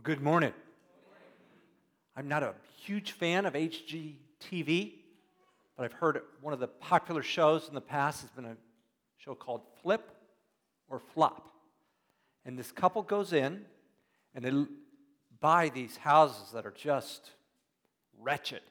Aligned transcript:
Well, 0.00 0.16
good 0.16 0.24
morning. 0.24 0.54
I'm 2.16 2.26
not 2.26 2.42
a 2.42 2.54
huge 2.86 3.12
fan 3.12 3.44
of 3.44 3.52
HGTV, 3.52 4.92
but 5.76 5.84
I've 5.84 5.92
heard 5.92 6.22
one 6.40 6.54
of 6.54 6.58
the 6.58 6.68
popular 6.68 7.22
shows 7.22 7.68
in 7.68 7.74
the 7.74 7.82
past 7.82 8.22
has 8.22 8.30
been 8.30 8.46
a 8.46 8.56
show 9.18 9.34
called 9.34 9.60
Flip 9.82 10.10
or 10.88 11.00
Flop. 11.00 11.50
And 12.46 12.58
this 12.58 12.72
couple 12.72 13.02
goes 13.02 13.34
in 13.34 13.66
and 14.34 14.42
they 14.42 14.72
buy 15.38 15.68
these 15.68 15.98
houses 15.98 16.50
that 16.52 16.64
are 16.64 16.74
just 16.74 17.32
wretched. 18.18 18.62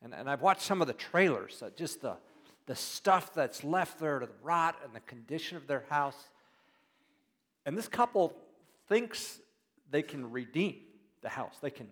And, 0.00 0.14
and 0.14 0.30
I've 0.30 0.42
watched 0.42 0.62
some 0.62 0.80
of 0.80 0.86
the 0.86 0.94
trailers, 0.94 1.60
uh, 1.60 1.70
just 1.74 2.02
the, 2.02 2.18
the 2.66 2.76
stuff 2.76 3.34
that's 3.34 3.64
left 3.64 3.98
there, 3.98 4.20
to 4.20 4.28
rot 4.44 4.76
and 4.84 4.94
the 4.94 5.00
condition 5.00 5.56
of 5.56 5.66
their 5.66 5.86
house. 5.88 6.28
And 7.66 7.76
this 7.76 7.88
couple 7.88 8.32
thinks 8.88 9.40
they 9.92 10.02
can 10.02 10.32
redeem 10.32 10.76
the 11.22 11.28
house. 11.28 11.54
They 11.62 11.70
can 11.70 11.86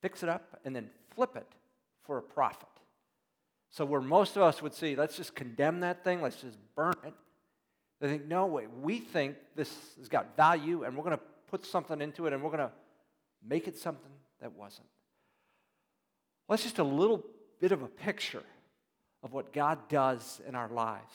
fix 0.00 0.22
it 0.22 0.28
up 0.28 0.60
and 0.64 0.76
then 0.76 0.88
flip 1.14 1.34
it 1.36 1.46
for 2.04 2.18
a 2.18 2.22
profit. 2.22 2.68
So, 3.70 3.84
where 3.84 4.02
most 4.02 4.36
of 4.36 4.42
us 4.42 4.60
would 4.62 4.74
see, 4.74 4.94
let's 4.94 5.16
just 5.16 5.34
condemn 5.34 5.80
that 5.80 6.04
thing, 6.04 6.20
let's 6.20 6.36
just 6.36 6.58
burn 6.76 6.94
it, 7.04 7.14
they 8.00 8.08
think, 8.08 8.26
no, 8.26 8.46
way, 8.46 8.66
we 8.82 8.98
think 8.98 9.36
this 9.54 9.72
has 9.98 10.08
got 10.08 10.36
value 10.36 10.82
and 10.82 10.96
we're 10.96 11.04
going 11.04 11.16
to 11.16 11.22
put 11.48 11.64
something 11.64 12.00
into 12.02 12.26
it 12.26 12.32
and 12.32 12.42
we're 12.42 12.50
going 12.50 12.68
to 12.68 12.72
make 13.48 13.68
it 13.68 13.78
something 13.78 14.10
that 14.40 14.52
wasn't. 14.52 14.88
Well, 16.46 16.56
that's 16.56 16.64
just 16.64 16.80
a 16.80 16.84
little 16.84 17.24
bit 17.60 17.70
of 17.70 17.82
a 17.82 17.86
picture 17.86 18.42
of 19.22 19.32
what 19.32 19.52
God 19.52 19.88
does 19.88 20.40
in 20.48 20.56
our 20.56 20.68
lives. 20.68 21.14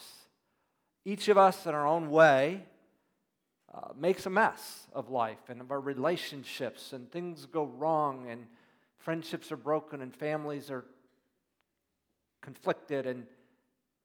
Each 1.04 1.28
of 1.28 1.36
us, 1.36 1.66
in 1.66 1.74
our 1.74 1.86
own 1.86 2.10
way, 2.10 2.62
uh, 3.74 3.88
makes 3.98 4.26
a 4.26 4.30
mess 4.30 4.86
of 4.92 5.10
life 5.10 5.48
and 5.48 5.60
of 5.60 5.70
our 5.70 5.80
relationships, 5.80 6.92
and 6.92 7.10
things 7.10 7.46
go 7.46 7.64
wrong, 7.64 8.28
and 8.30 8.46
friendships 8.98 9.52
are 9.52 9.56
broken, 9.56 10.00
and 10.00 10.14
families 10.14 10.70
are 10.70 10.84
conflicted. 12.40 13.06
And, 13.06 13.26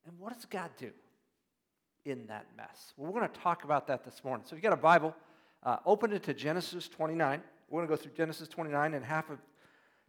and 0.06 0.18
what 0.18 0.34
does 0.34 0.44
God 0.44 0.70
do 0.78 0.90
in 2.04 2.26
that 2.26 2.46
mess? 2.56 2.92
Well, 2.96 3.10
we're 3.10 3.20
going 3.20 3.32
to 3.32 3.40
talk 3.40 3.64
about 3.64 3.86
that 3.86 4.04
this 4.04 4.22
morning. 4.22 4.44
So 4.46 4.54
if 4.54 4.62
you 4.62 4.68
got 4.68 4.76
a 4.76 4.80
Bible, 4.80 5.14
uh, 5.62 5.78
open 5.86 6.12
it 6.12 6.22
to 6.24 6.34
Genesis 6.34 6.88
29. 6.88 7.42
We're 7.70 7.78
going 7.78 7.88
to 7.88 7.96
go 7.96 8.00
through 8.00 8.12
Genesis 8.16 8.48
29 8.48 8.94
and 8.94 9.04
half 9.04 9.30
of 9.30 9.38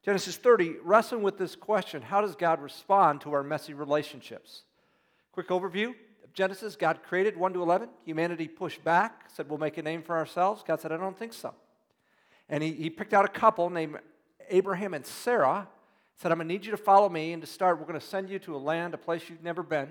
Genesis 0.04 0.38
30, 0.38 0.76
wrestling 0.84 1.24
with 1.24 1.38
this 1.38 1.56
question 1.56 2.02
how 2.02 2.22
does 2.22 2.36
God 2.36 2.62
respond 2.62 3.22
to 3.22 3.34
our 3.34 3.42
messy 3.42 3.74
relationships? 3.74 4.64
Quick 5.32 5.48
overview 5.48 5.96
Genesis, 6.36 6.76
God 6.76 7.02
created 7.02 7.38
1 7.38 7.54
to 7.54 7.62
11. 7.62 7.88
Humanity 8.04 8.50
pushed 8.50 8.84
back, 8.84 9.30
said, 9.34 9.50
We'll 9.50 9.58
make 9.58 9.78
a 9.78 9.82
name 9.82 10.04
for 10.04 10.18
ourselves. 10.18 10.64
God 10.68 10.82
said, 10.82 10.92
I 10.92 10.98
don't 10.98 11.18
think 11.18 11.32
so. 11.32 11.54
And 12.50 12.62
he, 12.62 12.74
he 12.74 12.90
picked 12.90 13.14
out 13.14 13.24
a 13.24 13.30
couple 13.30 13.70
named 13.70 13.98
Abraham 14.50 14.94
and 14.94 15.06
Sarah, 15.06 15.68
said, 16.18 16.32
I'm 16.32 16.38
going 16.38 16.48
to 16.48 16.54
need 16.54 16.66
you 16.66 16.72
to 16.72 16.78
follow 16.78 17.08
me. 17.08 17.32
And 17.32 17.42
to 17.42 17.48
start, 17.48 17.80
we're 17.80 17.88
going 17.88 18.00
to 18.00 18.06
send 18.06 18.30
you 18.30 18.38
to 18.40 18.56
a 18.56 18.58
land, 18.58 18.94
a 18.94 18.98
place 18.98 19.30
you've 19.30 19.44
never 19.44 19.64
been. 19.64 19.90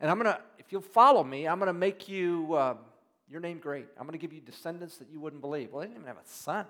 And 0.00 0.10
I'm 0.10 0.18
going 0.18 0.32
to, 0.32 0.40
if 0.58 0.70
you'll 0.70 0.80
follow 0.80 1.24
me, 1.24 1.48
I'm 1.48 1.58
going 1.58 1.66
to 1.66 1.72
make 1.72 2.08
you, 2.08 2.54
uh, 2.54 2.76
your 3.28 3.40
name 3.40 3.58
great. 3.58 3.88
I'm 3.98 4.06
going 4.06 4.18
to 4.18 4.18
give 4.18 4.32
you 4.32 4.40
descendants 4.40 4.98
that 4.98 5.08
you 5.10 5.18
wouldn't 5.18 5.42
believe. 5.42 5.72
Well, 5.72 5.80
they 5.80 5.88
didn't 5.88 6.02
even 6.02 6.06
have 6.06 6.24
a 6.24 6.28
son. 6.28 6.66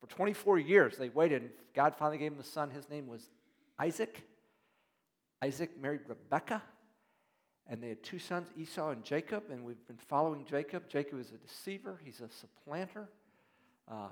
For 0.00 0.06
24 0.06 0.58
years, 0.58 0.96
they 0.98 1.08
waited, 1.08 1.42
and 1.42 1.50
God 1.74 1.94
finally 1.96 2.18
gave 2.18 2.32
them 2.32 2.40
a 2.40 2.44
son. 2.44 2.70
His 2.70 2.88
name 2.88 3.06
was 3.06 3.28
Isaac. 3.78 4.22
Isaac 5.42 5.80
married 5.80 6.00
Rebekah. 6.06 6.62
And 7.68 7.82
they 7.82 7.88
had 7.88 8.02
two 8.02 8.18
sons, 8.18 8.48
Esau 8.56 8.90
and 8.90 9.04
Jacob, 9.04 9.44
and 9.50 9.64
we've 9.64 9.86
been 9.86 9.96
following 9.96 10.44
Jacob. 10.44 10.88
Jacob 10.88 11.20
is 11.20 11.30
a 11.30 11.36
deceiver, 11.36 12.00
he's 12.04 12.20
a 12.20 12.28
supplanter. 12.28 13.08
Uh, 13.88 14.08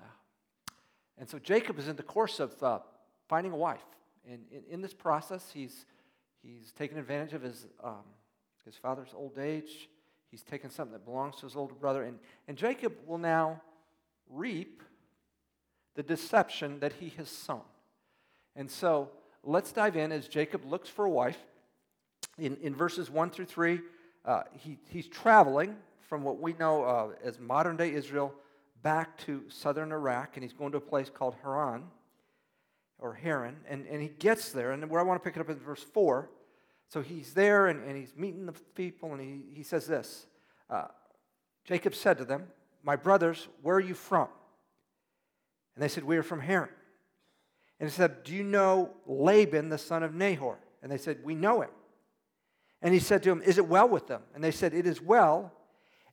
and 1.18 1.28
so 1.28 1.38
Jacob 1.38 1.78
is 1.78 1.88
in 1.88 1.96
the 1.96 2.02
course 2.02 2.40
of 2.40 2.62
uh, 2.62 2.78
finding 3.28 3.52
a 3.52 3.56
wife. 3.56 3.84
And 4.30 4.40
in, 4.52 4.62
in, 4.70 4.80
this 4.82 4.94
process, 4.94 5.50
he's, 5.52 5.86
he's 6.42 6.72
taken 6.72 6.98
advantage 6.98 7.32
of 7.32 7.42
his, 7.42 7.66
um, 7.82 8.04
his 8.64 8.76
father's 8.76 9.10
old 9.14 9.38
age. 9.38 9.88
He's 10.30 10.42
taken 10.42 10.70
something 10.70 10.92
that 10.92 11.04
belongs 11.04 11.36
to 11.36 11.46
his 11.46 11.56
older 11.56 11.74
brother. 11.74 12.04
And, 12.04 12.18
and 12.46 12.56
Jacob 12.56 12.92
will 13.06 13.18
now 13.18 13.60
reap 14.30 14.82
the 15.94 16.02
deception 16.02 16.78
that 16.80 16.92
he 16.94 17.12
has 17.16 17.28
sown. 17.28 17.62
And 18.54 18.70
so 18.70 19.10
let's 19.42 19.72
dive 19.72 19.96
in 19.96 20.12
as 20.12 20.28
Jacob 20.28 20.64
looks 20.64 20.88
for 20.88 21.04
a 21.04 21.10
wife 21.10 21.38
in, 22.38 22.56
in 22.62 22.74
verses 22.74 23.10
1 23.10 23.30
through 23.30 23.46
3, 23.46 23.80
uh, 24.24 24.42
he, 24.52 24.78
he's 24.88 25.08
traveling 25.08 25.76
from 26.08 26.22
what 26.22 26.40
we 26.40 26.54
know 26.54 26.84
uh, 26.84 27.08
as 27.22 27.38
modern 27.38 27.76
day 27.76 27.92
Israel 27.92 28.32
back 28.82 29.16
to 29.18 29.42
southern 29.48 29.92
Iraq, 29.92 30.36
and 30.36 30.42
he's 30.42 30.52
going 30.52 30.72
to 30.72 30.78
a 30.78 30.82
place 30.82 31.10
called 31.10 31.34
Haran 31.42 31.84
or 32.98 33.14
Haran, 33.14 33.56
and, 33.68 33.86
and 33.86 34.02
he 34.02 34.08
gets 34.08 34.50
there, 34.50 34.72
and 34.72 34.88
where 34.90 35.00
I 35.00 35.04
want 35.04 35.22
to 35.22 35.24
pick 35.28 35.36
it 35.36 35.40
up 35.40 35.50
is 35.50 35.58
verse 35.58 35.82
4. 35.82 36.28
So 36.88 37.02
he's 37.02 37.34
there 37.34 37.66
and, 37.66 37.86
and 37.86 37.96
he's 37.96 38.16
meeting 38.16 38.46
the 38.46 38.54
people, 38.74 39.12
and 39.12 39.20
he, 39.20 39.42
he 39.54 39.62
says 39.62 39.86
this 39.86 40.26
uh, 40.70 40.86
Jacob 41.64 41.94
said 41.94 42.18
to 42.18 42.24
them, 42.24 42.48
My 42.82 42.96
brothers, 42.96 43.48
where 43.62 43.76
are 43.76 43.80
you 43.80 43.94
from? 43.94 44.28
And 45.74 45.82
they 45.82 45.88
said, 45.88 46.04
We 46.04 46.16
are 46.16 46.22
from 46.22 46.40
Haran. 46.40 46.70
And 47.78 47.88
he 47.88 47.94
said, 47.94 48.24
Do 48.24 48.34
you 48.34 48.42
know 48.42 48.90
Laban, 49.06 49.68
the 49.68 49.78
son 49.78 50.02
of 50.02 50.14
Nahor? 50.14 50.58
And 50.82 50.90
they 50.90 50.98
said, 50.98 51.18
We 51.22 51.34
know 51.34 51.60
him. 51.60 51.70
And 52.80 52.94
he 52.94 53.00
said 53.00 53.22
to 53.24 53.30
him, 53.30 53.42
Is 53.42 53.58
it 53.58 53.66
well 53.66 53.88
with 53.88 54.06
them? 54.06 54.22
And 54.34 54.42
they 54.42 54.50
said, 54.50 54.74
It 54.74 54.86
is 54.86 55.00
well. 55.00 55.52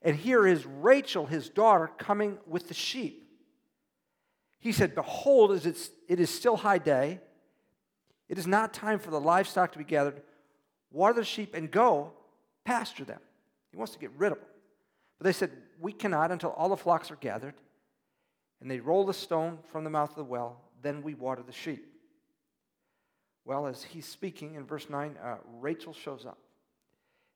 And 0.02 0.16
here 0.16 0.46
is 0.46 0.66
Rachel, 0.66 1.26
his 1.26 1.50
daughter, 1.50 1.90
coming 1.98 2.38
with 2.48 2.68
the 2.68 2.74
sheep. 2.74 3.28
He 4.59 4.72
said, 4.72 4.96
Behold, 4.96 5.52
it 5.52 6.20
is 6.20 6.30
still 6.30 6.58
high 6.58 6.78
day. 6.78 7.20
It 8.28 8.38
is 8.38 8.48
not 8.48 8.74
time 8.74 9.00
for 9.00 9.12
the 9.12 9.20
livestock 9.20 9.72
to 9.74 9.78
be 9.78 9.84
gathered. 9.84 10.22
Water 10.92 11.14
the 11.14 11.24
sheep 11.24 11.53
and 11.53 11.70
go 11.70 12.14
pasture 12.64 13.06
them. 13.06 13.20
He 13.72 13.78
wants 13.78 13.94
to 13.94 14.00
get 14.00 14.12
rid 14.18 14.32
of 14.32 14.40
them. 14.40 14.47
But 15.20 15.26
they 15.26 15.34
said, 15.34 15.52
We 15.80 15.92
cannot 15.92 16.32
until 16.32 16.52
all 16.52 16.70
the 16.70 16.78
flocks 16.78 17.12
are 17.12 17.18
gathered. 17.18 17.53
And 18.62 18.72
they 18.72 18.80
roll 18.80 19.06
the 19.06 19.14
stone 19.14 19.59
from 19.72 19.84
the 19.84 19.90
mouth 19.90 20.09
of 20.12 20.16
the 20.16 20.24
well. 20.24 20.62
Then 20.82 21.03
we 21.03 21.14
water 21.14 21.44
the 21.46 21.52
sheep. 21.52 21.86
Well, 23.44 23.68
as 23.68 23.84
he's 23.84 24.08
speaking 24.08 24.56
in 24.56 24.66
verse 24.66 24.90
9, 24.90 25.18
uh, 25.24 25.36
Rachel 25.59 25.94
shows 25.94 26.26
up. 26.26 26.40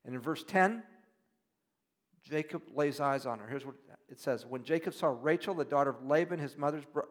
And 0.06 0.16
in 0.16 0.22
verse 0.22 0.44
10, 0.48 0.84
Jacob 2.24 2.64
lays 2.74 3.00
eyes 3.00 3.26
on 3.26 3.40
her. 3.40 3.48
Here's 3.48 3.66
what 3.66 3.76
it 4.10 4.20
says 4.20 4.46
When 4.46 4.64
Jacob 4.64 4.94
saw 4.94 5.16
Rachel, 5.22 5.54
the 5.54 5.66
daughter 5.66 5.90
of 5.90 6.06
Laban, 6.06 6.40
his 6.40 6.58
mother's 6.58 6.86
bro- 6.86 7.08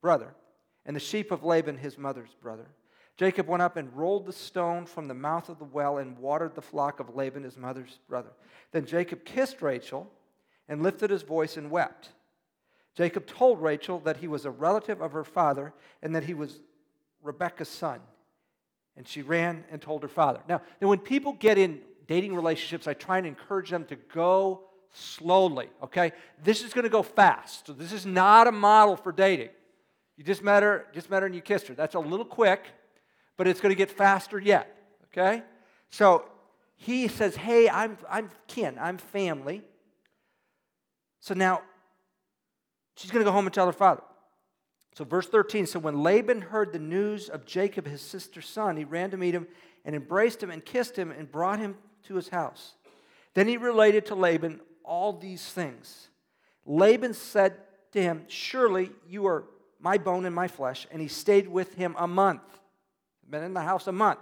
brother, 0.00 0.34
and 0.86 0.94
the 0.94 1.00
sheep 1.00 1.30
of 1.30 1.44
Laban, 1.44 1.76
his 1.76 1.98
mother's 1.98 2.34
brother, 2.40 2.66
Jacob 3.16 3.48
went 3.48 3.62
up 3.62 3.76
and 3.76 3.94
rolled 3.96 4.26
the 4.26 4.32
stone 4.32 4.86
from 4.86 5.08
the 5.08 5.14
mouth 5.14 5.48
of 5.48 5.58
the 5.58 5.64
well 5.64 5.98
and 5.98 6.16
watered 6.18 6.54
the 6.54 6.62
flock 6.62 7.00
of 7.00 7.16
Laban, 7.16 7.42
his 7.42 7.56
mother's 7.56 7.98
brother. 8.08 8.30
Then 8.70 8.86
Jacob 8.86 9.24
kissed 9.24 9.60
Rachel 9.60 10.10
and 10.68 10.82
lifted 10.82 11.10
his 11.10 11.22
voice 11.22 11.56
and 11.56 11.70
wept. 11.70 12.10
Jacob 12.94 13.26
told 13.26 13.60
Rachel 13.60 13.98
that 14.00 14.18
he 14.18 14.28
was 14.28 14.44
a 14.44 14.50
relative 14.50 15.00
of 15.00 15.12
her 15.12 15.24
father 15.24 15.72
and 16.02 16.14
that 16.14 16.24
he 16.24 16.34
was 16.34 16.60
Rebekah's 17.22 17.68
son. 17.68 18.00
And 18.96 19.06
she 19.06 19.22
ran 19.22 19.64
and 19.70 19.80
told 19.80 20.02
her 20.02 20.08
father. 20.08 20.40
Now, 20.48 20.62
now 20.80 20.88
when 20.88 20.98
people 20.98 21.32
get 21.32 21.58
in 21.58 21.80
dating 22.08 22.34
relationships, 22.34 22.88
I 22.88 22.94
try 22.94 23.18
and 23.18 23.26
encourage 23.26 23.70
them 23.70 23.84
to 23.84 23.96
go 23.96 24.62
slowly, 24.92 25.68
okay? 25.82 26.12
This 26.42 26.64
is 26.64 26.72
going 26.72 26.84
to 26.84 26.90
go 26.90 27.02
fast. 27.02 27.66
So 27.66 27.72
this 27.72 27.92
is 27.92 28.04
not 28.04 28.48
a 28.48 28.52
model 28.52 28.96
for 28.96 29.12
dating. 29.12 29.50
You 30.16 30.24
just 30.24 30.42
met 30.42 30.62
her, 30.62 30.86
just 30.92 31.10
met 31.10 31.22
her 31.22 31.26
and 31.26 31.34
you 31.34 31.40
kissed 31.40 31.68
her. 31.68 31.74
That's 31.74 31.94
a 31.94 32.00
little 32.00 32.24
quick, 32.24 32.64
but 33.36 33.46
it's 33.46 33.60
going 33.60 33.70
to 33.70 33.78
get 33.78 33.90
faster 33.90 34.38
yet, 34.40 34.74
okay? 35.12 35.42
So 35.90 36.24
he 36.76 37.06
says, 37.06 37.36
hey, 37.36 37.68
I'm, 37.68 37.98
I'm 38.10 38.30
kin, 38.48 38.76
I'm 38.80 38.98
family. 38.98 39.62
So 41.20 41.34
now 41.34 41.62
she's 42.96 43.10
going 43.10 43.24
to 43.24 43.28
go 43.28 43.32
home 43.32 43.46
and 43.46 43.54
tell 43.54 43.66
her 43.66 43.72
father. 43.72 44.02
So, 44.94 45.04
verse 45.04 45.28
13 45.28 45.66
so 45.66 45.78
when 45.78 46.02
Laban 46.02 46.40
heard 46.40 46.72
the 46.72 46.80
news 46.80 47.28
of 47.28 47.46
Jacob, 47.46 47.86
his 47.86 48.00
sister's 48.00 48.48
son, 48.48 48.76
he 48.76 48.84
ran 48.84 49.12
to 49.12 49.16
meet 49.16 49.32
him 49.32 49.46
and 49.84 49.94
embraced 49.94 50.42
him 50.42 50.50
and 50.50 50.64
kissed 50.64 50.96
him 50.96 51.12
and 51.12 51.30
brought 51.30 51.60
him 51.60 51.76
to 52.04 52.14
his 52.14 52.28
house. 52.28 52.74
Then 53.34 53.48
he 53.48 53.56
related 53.56 54.06
to 54.06 54.14
Laban 54.14 54.60
all 54.84 55.12
these 55.12 55.44
things. 55.44 56.08
Laban 56.64 57.14
said 57.14 57.56
to 57.92 58.02
him, 58.02 58.24
Surely 58.28 58.90
you 59.08 59.26
are 59.26 59.44
my 59.80 59.98
bone 59.98 60.24
and 60.24 60.34
my 60.34 60.48
flesh. 60.48 60.86
And 60.90 61.00
he 61.00 61.08
stayed 61.08 61.48
with 61.48 61.74
him 61.74 61.94
a 61.98 62.08
month. 62.08 62.42
Been 63.28 63.44
in 63.44 63.54
the 63.54 63.60
house 63.60 63.86
a 63.86 63.92
month. 63.92 64.20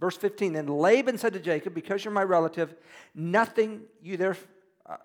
Verse 0.00 0.16
15 0.16 0.54
Then 0.54 0.66
Laban 0.66 1.18
said 1.18 1.32
to 1.34 1.40
Jacob, 1.40 1.74
Because 1.74 2.04
you're 2.04 2.12
my 2.12 2.22
relative, 2.22 2.74
nothing 3.14 3.82
you 4.02 4.16
there, 4.16 4.36
uh, 4.84 4.96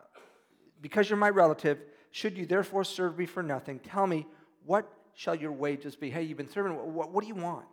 because 0.81 1.09
you're 1.09 1.17
my 1.17 1.29
relative, 1.29 1.79
should 2.11 2.37
you 2.37 2.45
therefore 2.45 2.83
serve 2.83 3.17
me 3.17 3.25
for 3.25 3.43
nothing? 3.43 3.79
Tell 3.79 4.05
me, 4.05 4.25
what 4.65 4.91
shall 5.13 5.35
your 5.35 5.51
wages 5.51 5.95
be? 5.95 6.09
Hey, 6.09 6.23
you've 6.23 6.37
been 6.37 6.49
serving, 6.49 6.73
what, 6.93 7.11
what 7.11 7.21
do 7.21 7.27
you 7.27 7.35
want? 7.35 7.67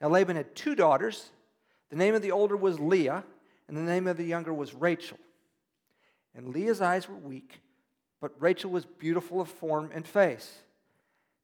Now 0.00 0.08
Laban 0.08 0.36
had 0.36 0.54
two 0.54 0.74
daughters. 0.74 1.30
The 1.90 1.96
name 1.96 2.14
of 2.14 2.22
the 2.22 2.30
older 2.30 2.56
was 2.56 2.78
Leah, 2.78 3.24
and 3.68 3.76
the 3.76 3.82
name 3.82 4.06
of 4.06 4.16
the 4.16 4.24
younger 4.24 4.54
was 4.54 4.74
Rachel. 4.74 5.18
And 6.34 6.48
Leah's 6.54 6.80
eyes 6.80 7.08
were 7.08 7.16
weak, 7.16 7.60
but 8.20 8.32
Rachel 8.38 8.70
was 8.70 8.84
beautiful 8.84 9.40
of 9.40 9.48
form 9.48 9.90
and 9.92 10.06
face. 10.06 10.58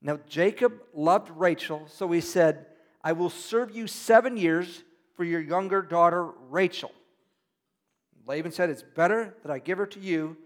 Now 0.01 0.21
Jacob 0.29 0.75
loved 0.95 1.31
Rachel, 1.31 1.87
so 1.89 2.11
he 2.11 2.21
said, 2.21 2.67
I 3.03 3.13
will 3.13 3.31
serve 3.31 3.75
you 3.75 3.87
seven 3.87 4.37
years 4.37 4.85
for 5.17 5.25
your 5.25 5.41
younger 5.41 5.83
daughter 5.83 6.29
Rachel. 6.51 6.93
Laban 8.27 8.53
said, 8.53 8.71
It's 8.71 8.83
better 8.83 9.35
that 9.43 9.51
I 9.51 9.59
give 9.59 9.79
her 9.79 9.87
to 9.87 10.01
you 10.01 10.37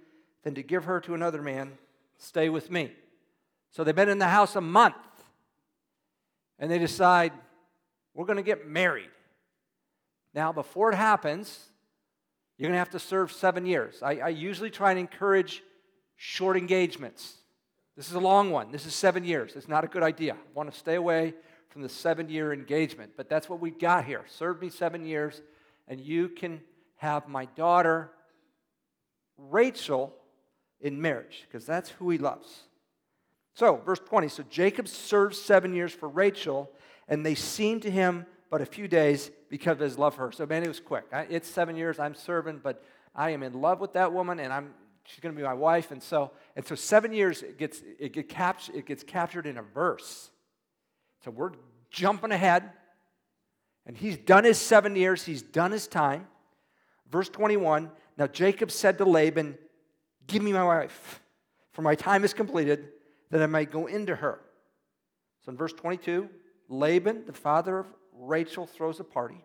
than 0.43 0.55
to 0.55 0.63
give 0.63 0.85
her 0.85 1.01
to 1.01 1.15
another 1.15 1.43
man. 1.43 1.73
Stay 2.19 2.49
with 2.49 2.71
me. 2.71 2.93
So 3.71 3.85
they've 3.85 3.95
been 3.95 4.09
in 4.09 4.19
the 4.19 4.29
house 4.29 4.57
a 4.57 4.61
month, 4.61 4.95
and 6.59 6.71
they 6.71 6.79
decide, 6.79 7.33
We're 8.15 8.27
going 8.27 8.37
to 8.37 8.43
get 8.43 8.67
married. 8.67 9.11
Now, 10.35 10.53
before 10.53 10.93
it 10.93 10.97
happens, 10.97 11.59
you're 12.57 12.69
going 12.69 12.75
to 12.75 12.79
have 12.79 12.91
to 12.91 12.99
serve 12.99 13.33
seven 13.33 13.67
years. 13.67 14.03
I, 14.03 14.17
I 14.17 14.29
usually 14.29 14.71
try 14.71 14.91
and 14.91 15.01
encourage 15.01 15.63
short 16.17 16.57
engagements. 16.57 17.35
This 17.97 18.09
is 18.09 18.15
a 18.15 18.21
long 18.21 18.51
one. 18.51 18.71
This 18.71 18.87
is 18.87 18.95
seven 18.95 19.25
years. 19.25 19.57
It's 19.57 19.69
not 19.69 19.85
a 19.85 19.89
good 19.89 20.03
idea. 20.03 20.35
I 20.35 20.37
want 20.55 20.73
to 20.73 20.79
stay 20.79 20.95
away 20.95 21.35
from 21.71 21.83
the 21.83 21.89
seven 21.89 22.29
year 22.29 22.53
engagement. 22.53 23.13
But 23.17 23.29
that's 23.29 23.49
what 23.49 23.61
we've 23.61 23.79
got 23.79 24.05
here. 24.05 24.25
Serve 24.29 24.61
me 24.61 24.69
seven 24.69 25.05
years, 25.05 25.41
and 25.89 26.01
you 26.01 26.29
can 26.29 26.61
have 26.97 27.29
my 27.29 27.47
daughter, 27.47 28.11
Rachel, 29.39 30.15
in 30.81 31.01
marriage, 31.01 31.47
because 31.47 31.67
that's 31.67 31.91
who 31.91 32.11
he 32.11 32.19
loves. 32.19 32.65
So, 33.55 33.77
verse 33.85 34.01
20 34.01 34.29
so 34.29 34.43
Jacob 34.49 34.87
served 34.89 35.35
seven 35.35 35.75
years 35.75 35.93
for 35.93 36.09
Rachel, 36.09 36.71
and 37.09 37.25
they 37.25 37.35
seemed 37.35 37.83
to 37.83 37.91
him 37.91 38.27
but 38.51 38.61
a 38.61 38.67
few 38.67 38.89
days 38.89 39.31
because 39.49 39.73
of 39.73 39.81
his 39.81 39.97
love 39.97 40.17
for 40.17 40.27
her. 40.27 40.33
So, 40.33 40.45
man, 40.45 40.63
it 40.63 40.69
was 40.69 40.81
quick. 40.81 41.05
It's 41.13 41.49
seven 41.49 41.77
years, 41.77 41.99
I'm 41.99 42.15
serving, 42.15 42.61
but 42.63 42.85
I 43.15 43.31
am 43.31 43.43
in 43.43 43.61
love 43.61 43.81
with 43.81 43.93
that 43.95 44.13
woman, 44.13 44.41
and 44.41 44.53
I'm 44.53 44.75
she's 45.05 45.21
going 45.21 45.35
to 45.35 45.37
be 45.37 45.45
my 45.45 45.55
wife. 45.55 45.91
And 45.91 46.03
so, 46.03 46.31
and 46.57 46.67
so 46.67 46.75
seven 46.75 47.13
years, 47.13 47.43
it 47.43 47.59
gets, 47.59 47.83
it, 47.99 48.13
get 48.13 48.29
capt- 48.29 48.71
it 48.75 48.87
gets 48.87 49.03
captured 49.03 49.47
in 49.47 49.59
a 49.59 49.63
verse. 49.63 50.31
So 51.25 51.31
we're 51.31 51.53
jumping 51.91 52.33
ahead. 52.33 52.71
And 53.87 53.97
he's 53.97 54.19
done 54.19 54.45
his 54.45 54.59
seven 54.59 54.95
years, 54.95 55.25
he's 55.25 55.43
done 55.43 55.73
his 55.73 55.89
time. 55.89 56.27
Verse 57.11 57.29
21 57.29 57.91
Now 58.17 58.27
Jacob 58.27 58.71
said 58.71 58.99
to 58.99 59.05
Laban, 59.05 59.57
Give 60.27 60.43
me 60.43 60.53
my 60.53 60.63
wife, 60.63 61.21
for 61.73 61.83
my 61.83 61.95
time 61.95 62.23
is 62.23 62.35
completed, 62.35 62.89
that 63.31 63.43
I 63.43 63.47
might 63.47 63.73
go 63.73 63.87
into 63.87 64.15
her. 64.15 64.41
So 65.45 65.51
in 65.51 65.57
verse 65.57 65.73
22, 65.73 66.29
Laban, 66.69 67.25
the 67.27 67.33
father 67.33 67.79
of 67.79 67.87
Rachel, 68.21 68.67
throws 68.67 69.01
a 69.01 69.05
party. 69.05 69.43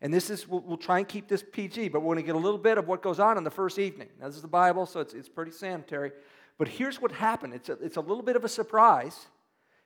And 0.00 0.12
this 0.12 0.28
is, 0.28 0.46
we'll, 0.46 0.60
we'll, 0.60 0.76
try 0.76 0.98
and 0.98 1.08
keep 1.08 1.28
this 1.28 1.44
PG, 1.52 1.88
but 1.88 2.00
we're 2.00 2.14
going 2.14 2.24
to 2.24 2.26
get 2.26 2.34
a 2.34 2.38
little 2.38 2.58
bit 2.58 2.76
of 2.76 2.88
what 2.88 3.00
goes 3.02 3.20
on 3.20 3.38
in 3.38 3.44
the 3.44 3.50
first 3.50 3.78
evening. 3.78 4.08
Now, 4.20 4.26
this 4.26 4.36
is 4.36 4.42
the 4.42 4.48
Bible, 4.48 4.84
so 4.86 5.00
it's, 5.00 5.14
it's 5.14 5.28
pretty 5.28 5.52
sanitary. 5.52 6.12
But 6.58 6.68
here's 6.68 7.00
what 7.00 7.12
happened 7.12 7.54
it's 7.54 7.68
a, 7.68 7.72
it's 7.74 7.96
a 7.96 8.00
little 8.00 8.22
bit 8.22 8.36
of 8.36 8.44
a 8.44 8.48
surprise 8.48 9.26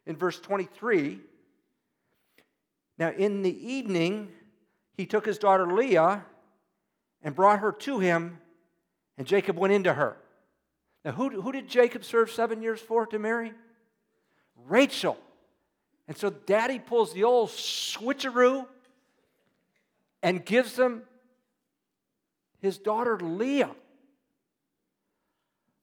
in 0.06 0.16
verse 0.16 0.40
23. 0.40 1.20
Now, 2.98 3.10
in 3.10 3.42
the 3.42 3.72
evening, 3.72 4.30
he 4.96 5.06
took 5.06 5.24
his 5.24 5.38
daughter 5.38 5.72
Leah 5.72 6.24
and 7.22 7.34
brought 7.34 7.60
her 7.60 7.72
to 7.72 8.00
him, 8.00 8.38
and 9.16 9.26
Jacob 9.26 9.56
went 9.56 9.72
into 9.72 9.94
her. 9.94 10.16
Now, 11.04 11.12
who, 11.12 11.40
who 11.40 11.52
did 11.52 11.68
Jacob 11.68 12.04
serve 12.04 12.30
seven 12.30 12.60
years 12.60 12.80
for 12.80 13.06
to 13.06 13.18
marry? 13.18 13.52
Rachel. 14.66 15.16
And 16.08 16.16
so 16.16 16.30
daddy 16.30 16.78
pulls 16.78 17.12
the 17.12 17.24
old 17.24 17.50
switcheroo 17.50 18.66
and 20.22 20.44
gives 20.44 20.76
him 20.76 21.02
his 22.60 22.78
daughter 22.78 23.18
Leah. 23.20 23.70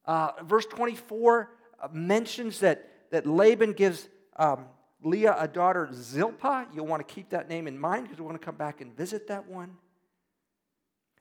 Uh, 0.06 0.32
verse 0.44 0.66
24 0.66 1.52
uh, 1.80 1.88
mentions 1.94 2.60
that, 2.60 2.90
that 3.12 3.26
Laban 3.26 3.74
gives 3.74 4.10
um, 4.36 4.66
Leah 5.04 5.36
a 5.40 5.48
daughter 5.48 5.90
Zilpah. 5.94 6.68
You'll 6.74 6.88
want 6.88 7.08
to 7.08 7.14
keep 7.14 7.30
that 7.30 7.48
name 7.48 7.68
in 7.68 7.78
mind 7.78 8.06
because 8.06 8.20
we 8.20 8.26
want 8.26 8.40
to 8.40 8.46
come 8.46 8.56
back 8.56 8.82
and 8.82 8.96
visit 8.98 9.28
that 9.28 9.48
one. 9.48 9.76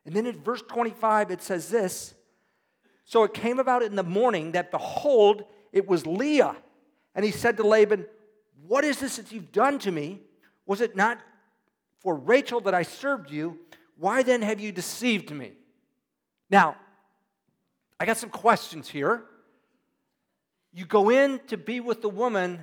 And 0.07 0.15
then 0.15 0.27
in 0.27 0.43
verse 0.43 0.63
25, 0.63 1.31
it 1.31 1.43
says 1.43 1.69
this 1.69 2.15
So 3.05 3.25
it 3.25 3.35
came 3.35 3.59
about 3.59 3.83
in 3.83 3.97
the 3.97 4.03
morning 4.03 4.53
that 4.53 4.71
behold, 4.71 5.45
it 5.73 5.87
was 5.87 6.07
Leah. 6.07 6.57
And 7.15 7.25
he 7.25 7.31
said 7.31 7.57
to 7.59 7.67
Laban, 7.67 8.07
What 8.67 8.85
is 8.85 8.99
this 8.99 9.17
that 9.17 9.33
you've 9.33 9.53
done 9.53 9.79
to 9.81 9.91
me? 9.91 10.21
Was 10.67 10.81
it 10.81 10.97
not 10.97 11.19
for 12.05 12.15
Rachel 12.15 12.61
that 12.61 12.75
I 12.75 12.83
served 12.83 13.31
you. 13.31 13.59
Why 13.97 14.23
then 14.23 14.43
have 14.43 14.61
you 14.61 14.71
deceived 14.71 15.31
me? 15.31 15.53
Now, 16.51 16.77
I 17.99 18.05
got 18.05 18.19
some 18.19 18.29
questions 18.29 18.89
here. 18.89 19.25
You 20.73 20.85
go 20.85 21.09
in 21.09 21.41
to 21.47 21.57
be 21.57 21.81
with 21.81 22.03
the 22.03 22.11
woman, 22.11 22.61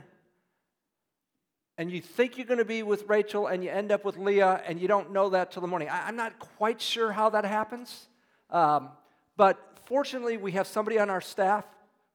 and 1.78 1.92
you 1.92 2.02
think 2.02 2.38
you're 2.38 2.46
going 2.46 2.60
to 2.60 2.66
be 2.66 2.84
with 2.84 3.10
Rachel, 3.10 3.48
and 3.48 3.64
you 3.64 3.72
end 3.72 3.92
up 3.92 4.06
with 4.06 4.18
Leah, 4.18 4.62
and 4.68 4.80
you 4.80 4.88
don't 4.88 5.12
know 5.12 5.30
that 5.30 5.52
till 5.52 5.62
the 5.62 5.68
morning. 5.68 5.90
I, 5.90 6.08
am 6.08 6.16
not 6.16 6.38
quite 6.38 6.80
sure 6.80 7.12
how 7.12 7.32
that 7.32 7.46
happens, 7.46 8.08
um, 8.52 8.90
but 9.38 9.58
fortunately, 9.86 10.38
we 10.38 10.52
have 10.52 10.68
somebody 10.68 11.00
on 11.00 11.10
our 11.10 11.22
staff 11.22 11.66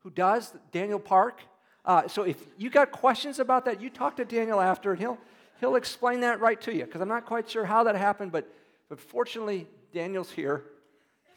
who 0.01 0.11
does, 0.11 0.55
Daniel 0.71 1.01
Park. 1.01 1.41
Uh, 1.87 2.09
so 2.09 2.25
if 2.25 2.45
you 2.59 2.69
got 2.69 2.91
questions 2.91 3.39
about 3.39 3.65
that, 3.65 3.81
you 3.81 3.89
talk 3.89 4.17
to 4.17 4.25
Daniel 4.25 4.61
after, 4.61 4.91
and 4.91 5.01
he'll 5.01 5.19
he'll 5.61 5.77
explain 5.77 6.21
that 6.21 6.41
right 6.41 6.61
to 6.63 6.75
you 6.75 6.85
because 6.85 7.01
I'm 7.01 7.09
not 7.09 7.27
quite 7.27 7.49
sure 7.49 7.65
how 7.65 7.85
that 7.85 7.97
happened, 7.97 8.33
but, 8.33 8.51
but 8.89 9.01
fortunately, 9.01 9.67
Daniel's 9.93 10.31
here, 10.31 10.65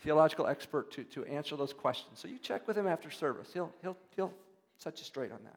theological 0.02 0.48
expert, 0.48 0.92
to, 0.94 1.04
to 1.06 1.26
answer 1.26 1.56
those 1.56 1.74
questions. 1.74 2.20
So 2.20 2.28
you 2.28 2.38
check 2.38 2.68
with 2.68 2.78
him 2.78 2.88
after 2.88 3.10
service. 3.12 3.50
He'll, 3.54 3.74
he'll, 3.82 3.98
he'll 4.16 4.34
set 4.78 5.00
you 5.00 5.06
straight 5.06 5.32
on 5.32 5.40
that. 5.44 5.56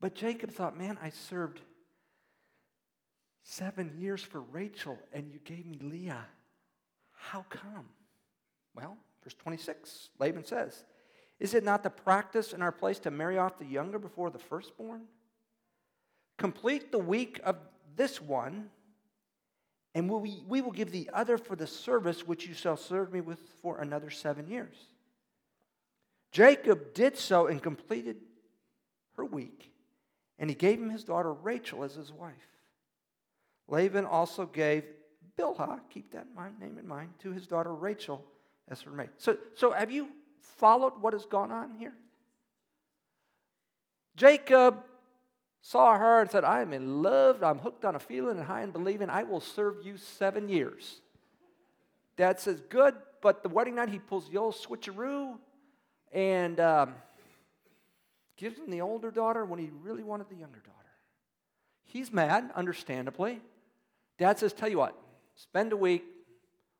But 0.00 0.14
Jacob 0.14 0.50
thought, 0.50 0.78
man, 0.78 0.96
I 1.02 1.10
served 1.10 1.60
seven 3.42 3.92
years 3.98 4.22
for 4.22 4.40
Rachel 4.40 4.98
and 5.12 5.30
you 5.30 5.38
gave 5.44 5.66
me 5.66 5.78
Leah. 5.82 6.24
How 7.12 7.44
come? 7.50 7.84
Well, 8.74 8.96
verse 9.22 9.34
26, 9.34 10.10
Laban 10.18 10.44
says, 10.44 10.84
is 11.40 11.54
it 11.54 11.64
not 11.64 11.82
the 11.82 11.90
practice 11.90 12.52
in 12.52 12.60
our 12.60 12.70
place 12.70 12.98
to 13.00 13.10
marry 13.10 13.38
off 13.38 13.58
the 13.58 13.64
younger 13.64 13.98
before 13.98 14.30
the 14.30 14.38
firstborn? 14.38 15.02
Complete 16.36 16.92
the 16.92 16.98
week 16.98 17.40
of 17.44 17.56
this 17.96 18.20
one, 18.20 18.68
and 19.94 20.08
we, 20.08 20.42
we 20.46 20.60
will 20.60 20.70
give 20.70 20.92
the 20.92 21.10
other 21.12 21.38
for 21.38 21.56
the 21.56 21.66
service 21.66 22.26
which 22.26 22.46
you 22.46 22.54
shall 22.54 22.76
serve 22.76 23.12
me 23.12 23.22
with 23.22 23.38
for 23.62 23.78
another 23.78 24.10
seven 24.10 24.48
years. 24.48 24.76
Jacob 26.30 26.94
did 26.94 27.16
so 27.16 27.46
and 27.46 27.62
completed 27.62 28.18
her 29.16 29.24
week, 29.24 29.72
and 30.38 30.50
he 30.50 30.54
gave 30.54 30.78
him 30.78 30.90
his 30.90 31.04
daughter 31.04 31.32
Rachel 31.32 31.82
as 31.82 31.94
his 31.94 32.12
wife. 32.12 32.34
Laban 33.66 34.04
also 34.04 34.46
gave 34.46 34.84
Bilhah, 35.38 35.80
keep 35.88 36.12
that 36.12 36.26
name 36.60 36.78
in 36.78 36.86
mind, 36.86 37.10
to 37.20 37.32
his 37.32 37.46
daughter 37.46 37.74
Rachel 37.74 38.24
as 38.70 38.80
her 38.82 38.90
maid. 38.90 39.10
So, 39.18 39.36
so 39.54 39.72
have 39.72 39.90
you 39.90 40.08
followed 40.58 40.94
what 41.00 41.12
has 41.12 41.26
gone 41.26 41.50
on 41.50 41.74
here? 41.74 41.92
Jacob 44.16 44.82
saw 45.60 45.98
her 45.98 46.20
and 46.20 46.30
said, 46.30 46.44
I 46.44 46.62
am 46.62 46.72
in 46.72 47.02
love, 47.02 47.42
I'm 47.42 47.58
hooked 47.58 47.84
on 47.84 47.94
a 47.94 47.98
feeling 47.98 48.38
and 48.38 48.46
high 48.46 48.62
in 48.62 48.70
believing, 48.70 49.10
I 49.10 49.24
will 49.24 49.40
serve 49.40 49.84
you 49.84 49.96
seven 49.96 50.48
years. 50.48 51.00
Dad 52.16 52.38
says, 52.40 52.60
Good, 52.68 52.94
but 53.22 53.42
the 53.42 53.48
wedding 53.48 53.74
night 53.74 53.88
he 53.88 53.98
pulls 53.98 54.28
the 54.28 54.38
old 54.38 54.54
switcheroo 54.54 55.36
and 56.12 56.60
um, 56.60 56.94
gives 58.36 58.58
him 58.58 58.70
the 58.70 58.80
older 58.80 59.10
daughter 59.10 59.44
when 59.44 59.58
he 59.58 59.70
really 59.82 60.02
wanted 60.02 60.28
the 60.28 60.36
younger 60.36 60.58
daughter. 60.60 60.76
He's 61.84 62.12
mad, 62.12 62.50
understandably. 62.54 63.40
Dad 64.18 64.38
says, 64.38 64.52
Tell 64.52 64.68
you 64.68 64.78
what, 64.78 64.96
spend 65.34 65.72
a 65.72 65.76
week 65.76 66.04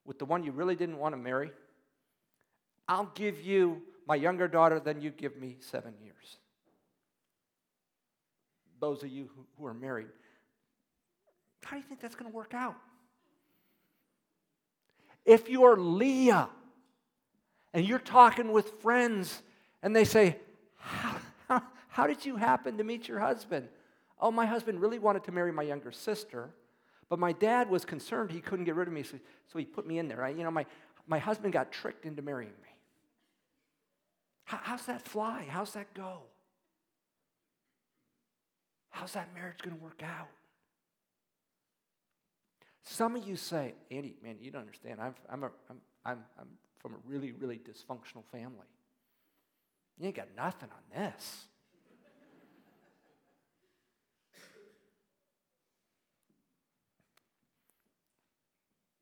with 0.04 0.18
the 0.18 0.24
one 0.24 0.44
you 0.44 0.52
really 0.52 0.74
didn't 0.74 0.98
want 0.98 1.14
to 1.14 1.16
marry 1.16 1.52
I'll 2.90 3.12
give 3.14 3.40
you 3.40 3.82
my 4.04 4.16
younger 4.16 4.48
daughter, 4.48 4.80
then 4.80 5.00
you 5.00 5.10
give 5.10 5.36
me 5.36 5.58
seven 5.60 5.94
years. 6.02 6.38
Those 8.80 9.04
of 9.04 9.10
you 9.10 9.30
who, 9.36 9.46
who 9.56 9.66
are 9.66 9.74
married, 9.74 10.08
how 11.62 11.76
do 11.76 11.82
you 11.82 11.84
think 11.88 12.00
that's 12.00 12.16
going 12.16 12.28
to 12.28 12.36
work 12.36 12.52
out? 12.52 12.74
If 15.24 15.48
you're 15.48 15.76
Leah 15.76 16.48
and 17.72 17.86
you're 17.86 18.00
talking 18.00 18.50
with 18.50 18.68
friends 18.80 19.40
and 19.84 19.94
they 19.94 20.04
say, 20.04 20.38
how, 20.76 21.16
how, 21.46 21.62
how, 21.88 22.06
did 22.08 22.26
you 22.26 22.34
happen 22.34 22.76
to 22.78 22.82
meet 22.82 23.06
your 23.06 23.20
husband? 23.20 23.68
Oh, 24.20 24.32
my 24.32 24.46
husband 24.46 24.80
really 24.80 24.98
wanted 24.98 25.22
to 25.24 25.32
marry 25.32 25.52
my 25.52 25.62
younger 25.62 25.92
sister, 25.92 26.50
but 27.08 27.20
my 27.20 27.30
dad 27.30 27.70
was 27.70 27.84
concerned 27.84 28.32
he 28.32 28.40
couldn't 28.40 28.64
get 28.64 28.74
rid 28.74 28.88
of 28.88 28.94
me, 28.94 29.04
so, 29.04 29.16
so 29.52 29.60
he 29.60 29.64
put 29.64 29.86
me 29.86 30.00
in 30.00 30.08
there. 30.08 30.24
I, 30.24 30.30
you 30.30 30.42
know, 30.42 30.50
my, 30.50 30.66
my 31.06 31.20
husband 31.20 31.52
got 31.52 31.70
tricked 31.70 32.04
into 32.04 32.22
marrying 32.22 32.50
me. 32.64 32.69
How, 34.50 34.58
how's 34.64 34.86
that 34.86 35.02
fly? 35.02 35.46
How's 35.48 35.74
that 35.74 35.94
go? 35.94 36.22
How's 38.88 39.12
that 39.12 39.32
marriage 39.32 39.58
going 39.62 39.76
to 39.76 39.80
work 39.80 40.02
out? 40.02 40.26
Some 42.82 43.14
of 43.14 43.28
you 43.28 43.36
say, 43.36 43.74
Andy, 43.92 44.16
man, 44.20 44.38
you 44.40 44.50
don't 44.50 44.62
understand. 44.62 44.98
I'm, 45.00 45.14
I'm, 45.30 45.44
a, 45.44 45.50
I'm, 45.70 45.76
I'm, 46.04 46.18
I'm 46.36 46.48
from 46.80 46.94
a 46.94 46.96
really, 47.06 47.30
really 47.30 47.58
dysfunctional 47.58 48.24
family. 48.32 48.66
You 50.00 50.08
ain't 50.08 50.16
got 50.16 50.26
nothing 50.36 50.70
on 50.72 51.00
this. 51.00 51.44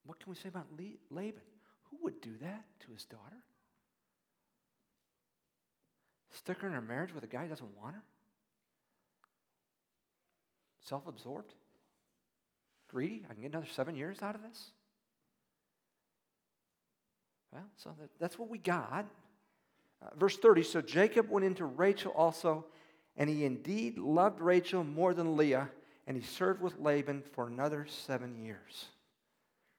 What 0.05 0.21
can 0.21 0.29
we 0.29 0.37
say 0.37 0.51
about 0.51 0.67
Laban? 1.11 1.41
Who 1.85 1.97
would 2.03 2.21
do 2.21 2.33
that 2.43 2.67
to 2.81 2.93
his 2.93 3.07
daughter? 3.07 3.43
Stick 6.39 6.61
her 6.61 6.69
in 6.69 6.75
a 6.75 6.81
marriage 6.81 7.13
with 7.13 7.25
a 7.25 7.27
guy 7.27 7.43
who 7.43 7.49
doesn't 7.49 7.77
want 7.77 7.97
her? 7.97 8.03
Self 10.85 11.07
absorbed? 11.07 11.53
Greedy? 12.89 13.25
I 13.29 13.35
can 13.35 13.43
get 13.43 13.53
another 13.53 13.67
seven 13.75 13.97
years 13.97 14.23
out 14.23 14.35
of 14.35 14.43
this? 14.43 14.71
Well, 17.53 17.65
so 17.77 17.91
that, 18.01 18.11
that's 18.21 18.39
what 18.39 18.49
we 18.49 18.59
got. 18.59 19.07
Uh, 20.01 20.07
verse 20.17 20.37
30 20.37 20.63
So 20.63 20.81
Jacob 20.81 21.29
went 21.29 21.45
into 21.45 21.65
Rachel 21.65 22.13
also, 22.13 22.65
and 23.17 23.29
he 23.29 23.45
indeed 23.45 23.99
loved 23.99 24.41
Rachel 24.41 24.85
more 24.85 25.13
than 25.15 25.37
Leah, 25.37 25.69
and 26.07 26.17
he 26.17 26.23
served 26.23 26.63
with 26.63 26.79
Laban 26.79 27.25
for 27.33 27.49
another 27.49 27.87
seven 27.89 28.39
years. 28.39 28.87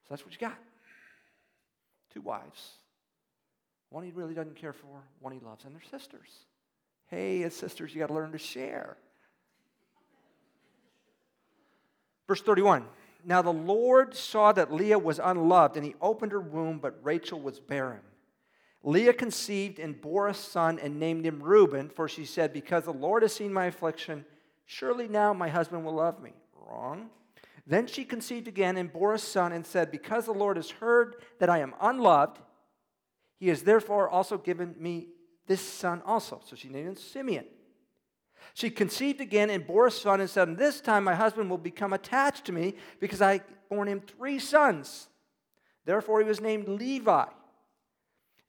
So 0.03 0.07
that's 0.09 0.25
what 0.25 0.33
you 0.33 0.39
got. 0.39 0.57
Two 2.13 2.21
wives. 2.21 2.73
One 3.89 4.03
he 4.03 4.11
really 4.11 4.33
doesn't 4.33 4.57
care 4.57 4.73
for, 4.73 5.03
one 5.21 5.33
he 5.33 5.39
loves, 5.39 5.63
and 5.63 5.73
they're 5.73 5.81
sisters. 5.89 6.29
Hey, 7.09 7.43
as 7.43 7.55
sisters, 7.55 7.93
you 7.93 7.99
got 7.99 8.07
to 8.07 8.13
learn 8.13 8.31
to 8.31 8.37
share. 8.37 8.97
Verse 12.27 12.41
31 12.41 12.85
Now 13.25 13.41
the 13.41 13.51
Lord 13.51 14.15
saw 14.15 14.51
that 14.51 14.71
Leah 14.71 14.99
was 14.99 15.19
unloved, 15.21 15.75
and 15.75 15.85
he 15.85 15.95
opened 16.01 16.31
her 16.31 16.39
womb, 16.39 16.79
but 16.79 16.99
Rachel 17.03 17.39
was 17.39 17.59
barren. 17.59 18.01
Leah 18.83 19.13
conceived 19.13 19.79
and 19.79 19.99
bore 19.99 20.27
a 20.27 20.33
son 20.33 20.79
and 20.79 20.99
named 20.99 21.25
him 21.25 21.41
Reuben, 21.41 21.89
for 21.89 22.07
she 22.07 22.25
said, 22.25 22.53
Because 22.53 22.85
the 22.85 22.93
Lord 22.93 23.23
has 23.23 23.33
seen 23.33 23.51
my 23.51 23.65
affliction, 23.65 24.23
surely 24.65 25.07
now 25.07 25.33
my 25.33 25.49
husband 25.49 25.83
will 25.83 25.95
love 25.95 26.21
me. 26.21 26.33
Wrong. 26.55 27.09
Then 27.65 27.87
she 27.87 28.05
conceived 28.05 28.47
again 28.47 28.77
and 28.77 28.93
bore 28.93 29.13
a 29.13 29.19
son 29.19 29.51
and 29.51 29.65
said, 29.65 29.91
Because 29.91 30.25
the 30.25 30.31
Lord 30.31 30.57
has 30.57 30.69
heard 30.69 31.15
that 31.39 31.49
I 31.49 31.59
am 31.59 31.73
unloved, 31.81 32.39
he 33.39 33.49
has 33.49 33.63
therefore 33.63 34.07
also 34.07 34.37
given 34.37 34.75
me 34.77 35.07
this 35.49 35.61
son 35.61 36.03
also. 36.05 36.39
So 36.45 36.55
she 36.55 36.69
named 36.69 36.89
him 36.89 36.95
Simeon. 36.95 37.45
She 38.53 38.69
conceived 38.69 39.19
again 39.19 39.49
and 39.49 39.65
bore 39.65 39.87
a 39.87 39.91
son 39.91 40.21
and 40.21 40.29
said, 40.29 40.57
This 40.57 40.79
time 40.79 41.03
my 41.03 41.15
husband 41.15 41.49
will 41.49 41.57
become 41.57 41.91
attached 41.91 42.45
to 42.45 42.51
me 42.51 42.75
because 42.99 43.19
I 43.19 43.41
born 43.67 43.87
him 43.87 43.99
three 43.99 44.37
sons. 44.37 45.07
Therefore 45.85 46.21
he 46.21 46.27
was 46.27 46.39
named 46.39 46.67
Levi. 46.67 47.25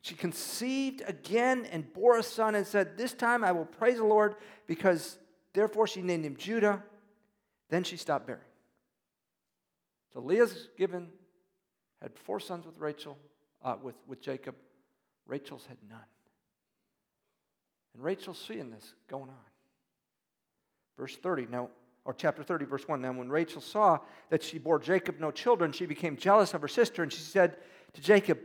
She 0.03 0.15
conceived 0.15 1.03
again 1.07 1.67
and 1.73 1.91
bore 1.91 2.19
a 2.19 2.23
son 2.23 2.55
and 2.55 2.67
said, 2.67 2.99
This 2.99 3.15
time 3.15 3.45
I 3.45 3.53
will 3.53 3.65
praise 3.65 3.97
the 3.97 4.05
Lord 4.05 4.35
because 4.67 5.19
therefore 5.55 5.87
she 5.87 6.03
named 6.03 6.27
him 6.27 6.37
Judah. 6.37 6.83
Then 7.71 7.83
she 7.83 7.97
stopped 7.97 8.27
bearing. 8.27 8.43
So 10.13 10.21
Leah's 10.21 10.69
given, 10.77 11.09
had 12.03 12.19
four 12.19 12.41
sons 12.41 12.67
with 12.67 12.77
Rachel, 12.77 13.17
uh, 13.65 13.77
with, 13.83 13.97
with 14.07 14.21
Jacob. 14.21 14.55
Rachel's 15.27 15.65
had 15.67 15.79
none. 15.89 16.01
And 17.95 18.03
Rachel's 18.03 18.39
seeing 18.39 18.71
this 18.71 18.95
going 19.09 19.29
on. 19.29 19.37
Verse 20.99 21.17
30, 21.17 21.47
now, 21.51 21.71
or 22.05 22.15
chapter 22.15 22.43
30, 22.43 22.65
verse 22.65 22.87
1. 22.87 23.01
Now, 23.01 23.13
when 23.13 23.29
Rachel 23.29 23.61
saw 23.61 23.99
that 24.31 24.43
she 24.43 24.59
bore 24.59 24.79
Jacob 24.79 25.21
no 25.21 25.31
children, 25.31 25.73
she 25.73 25.87
became 25.87 26.17
jealous 26.17 26.55
of 26.55 26.61
her 26.63 26.69
sister, 26.69 27.03
and 27.03 27.13
she 27.13 27.21
said 27.21 27.57
to 27.95 28.01
Jacob, 28.01 28.39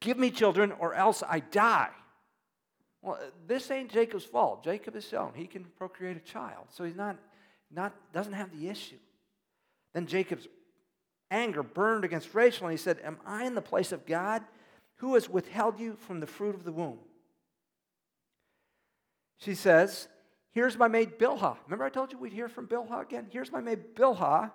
Give 0.00 0.18
me 0.18 0.30
children, 0.30 0.72
or 0.78 0.94
else 0.94 1.22
I 1.28 1.40
die. 1.40 1.90
Well, 3.02 3.18
this 3.46 3.70
ain't 3.70 3.90
Jacob's 3.90 4.24
fault. 4.24 4.64
Jacob 4.64 4.96
is 4.96 5.06
shown 5.06 5.32
he 5.34 5.46
can 5.46 5.64
procreate 5.76 6.16
a 6.16 6.20
child, 6.20 6.66
so 6.70 6.84
he's 6.84 6.96
not, 6.96 7.16
not 7.70 7.94
doesn't 8.12 8.32
have 8.32 8.58
the 8.58 8.68
issue. 8.68 8.98
Then 9.94 10.06
Jacob's 10.06 10.46
anger 11.30 11.62
burned 11.62 12.04
against 12.04 12.34
Rachel, 12.34 12.66
and 12.66 12.72
he 12.72 12.82
said, 12.82 12.98
Am 13.02 13.18
I 13.26 13.44
in 13.44 13.54
the 13.54 13.62
place 13.62 13.92
of 13.92 14.06
God 14.06 14.42
who 14.96 15.14
has 15.14 15.28
withheld 15.28 15.78
you 15.78 15.96
from 15.96 16.20
the 16.20 16.26
fruit 16.26 16.54
of 16.54 16.64
the 16.64 16.72
womb? 16.72 16.98
She 19.40 19.54
says, 19.54 20.08
Here's 20.52 20.76
my 20.76 20.88
maid 20.88 21.18
Bilhah. 21.18 21.56
Remember, 21.66 21.84
I 21.84 21.90
told 21.90 22.12
you 22.12 22.18
we'd 22.18 22.32
hear 22.32 22.48
from 22.48 22.66
Bilhah 22.66 23.02
again? 23.02 23.26
Here's 23.30 23.52
my 23.52 23.60
maid 23.60 23.94
Bilhah. 23.94 24.50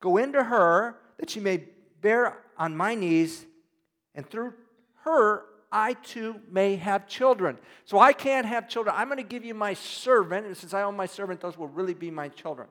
Go 0.00 0.16
into 0.16 0.42
her 0.42 0.96
that 1.18 1.30
she 1.30 1.40
may 1.40 1.64
bear 2.00 2.38
on 2.58 2.76
my 2.76 2.94
knees, 2.94 3.46
and 4.14 4.28
through 4.28 4.54
her 5.04 5.44
I 5.70 5.94
too 5.94 6.40
may 6.50 6.76
have 6.76 7.06
children. 7.06 7.58
So 7.84 7.98
I 7.98 8.12
can't 8.12 8.46
have 8.46 8.68
children. 8.68 8.94
I'm 8.98 9.08
going 9.08 9.18
to 9.18 9.22
give 9.22 9.44
you 9.44 9.54
my 9.54 9.74
servant, 9.74 10.46
and 10.46 10.56
since 10.56 10.74
I 10.74 10.82
own 10.82 10.96
my 10.96 11.06
servant, 11.06 11.40
those 11.40 11.56
will 11.56 11.68
really 11.68 11.94
be 11.94 12.10
my 12.10 12.28
children. 12.28 12.68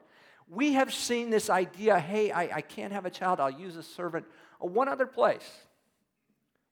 We 0.50 0.74
have 0.74 0.94
seen 0.94 1.30
this 1.30 1.50
idea 1.50 2.00
hey, 2.00 2.32
I, 2.32 2.58
I 2.58 2.62
can't 2.62 2.94
have 2.94 3.06
a 3.06 3.10
child, 3.10 3.40
I'll 3.40 3.50
use 3.50 3.78
a 3.78 3.84
servant. 3.84 4.26
One 4.60 4.88
other 4.88 5.08
place. 5.08 5.50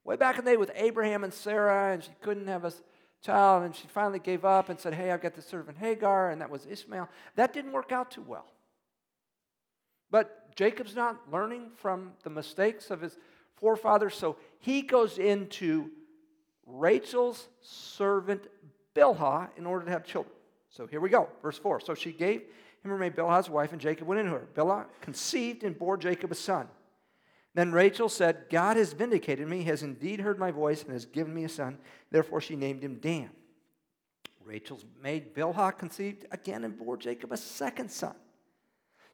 Way 0.04 0.16
back 0.16 0.38
in 0.38 0.44
the 0.44 0.52
day 0.52 0.56
with 0.56 0.70
Abraham 0.74 1.24
and 1.24 1.32
Sarah, 1.32 1.92
and 1.94 2.02
she 2.04 2.10
couldn't 2.20 2.48
have 2.48 2.64
a 2.64 2.72
child, 3.22 3.64
and 3.64 3.74
she 3.74 3.86
finally 3.86 4.18
gave 4.18 4.44
up 4.44 4.68
and 4.68 4.78
said, 4.78 4.94
Hey, 4.94 5.10
I've 5.10 5.22
got 5.22 5.34
the 5.34 5.42
servant 5.42 5.78
Hagar, 5.78 6.30
and 6.30 6.40
that 6.40 6.50
was 6.50 6.66
Ishmael. 6.66 7.08
That 7.36 7.52
didn't 7.52 7.72
work 7.72 7.92
out 7.92 8.10
too 8.10 8.24
well. 8.26 8.46
But 10.10 10.54
Jacob's 10.54 10.94
not 10.94 11.16
learning 11.30 11.70
from 11.76 12.12
the 12.22 12.30
mistakes 12.30 12.90
of 12.90 13.00
his 13.00 13.16
forefathers, 13.56 14.14
so 14.14 14.36
he 14.58 14.82
goes 14.82 15.18
into 15.18 15.90
Rachel's 16.66 17.48
servant 17.60 18.46
Bilhah 18.94 19.48
in 19.56 19.66
order 19.66 19.86
to 19.86 19.90
have 19.90 20.04
children. 20.04 20.34
So 20.68 20.86
here 20.86 21.00
we 21.00 21.08
go, 21.08 21.28
verse 21.42 21.58
4. 21.58 21.80
So 21.80 21.94
she 21.94 22.12
gave 22.12 22.42
him 22.82 22.90
her 22.90 22.98
maid 22.98 23.16
Bilhah's 23.16 23.48
wife, 23.48 23.72
and 23.72 23.80
Jacob 23.80 24.06
went 24.06 24.20
into 24.20 24.32
her. 24.32 24.46
Bilhah 24.54 24.86
conceived 25.00 25.64
and 25.64 25.78
bore 25.78 25.96
Jacob 25.96 26.32
a 26.32 26.34
son. 26.34 26.68
Then 27.54 27.72
Rachel 27.72 28.08
said, 28.08 28.46
God 28.50 28.76
has 28.76 28.92
vindicated 28.94 29.46
me, 29.46 29.64
has 29.64 29.82
indeed 29.82 30.20
heard 30.20 30.38
my 30.38 30.50
voice, 30.50 30.82
and 30.82 30.92
has 30.92 31.04
given 31.04 31.34
me 31.34 31.44
a 31.44 31.48
son. 31.48 31.78
Therefore 32.10 32.40
she 32.40 32.56
named 32.56 32.82
him 32.82 32.96
Dan. 32.96 33.30
Rachel's 34.44 34.84
maid 35.02 35.34
Bilhah 35.34 35.76
conceived 35.78 36.26
again 36.30 36.64
and 36.64 36.76
bore 36.76 36.96
Jacob 36.96 37.32
a 37.32 37.36
second 37.36 37.90
son. 37.90 38.14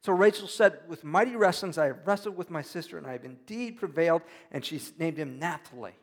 So 0.01 0.13
Rachel 0.13 0.47
said, 0.47 0.79
With 0.87 1.03
mighty 1.03 1.35
wrestlings 1.35 1.77
I 1.77 1.87
have 1.87 1.99
wrestled 2.05 2.37
with 2.37 2.49
my 2.49 2.61
sister, 2.61 2.97
and 2.97 3.05
I 3.05 3.11
have 3.11 3.25
indeed 3.25 3.77
prevailed, 3.77 4.21
and 4.51 4.63
she 4.63 4.81
named 4.97 5.17
him 5.17 5.37
Naphtali. 5.39 5.93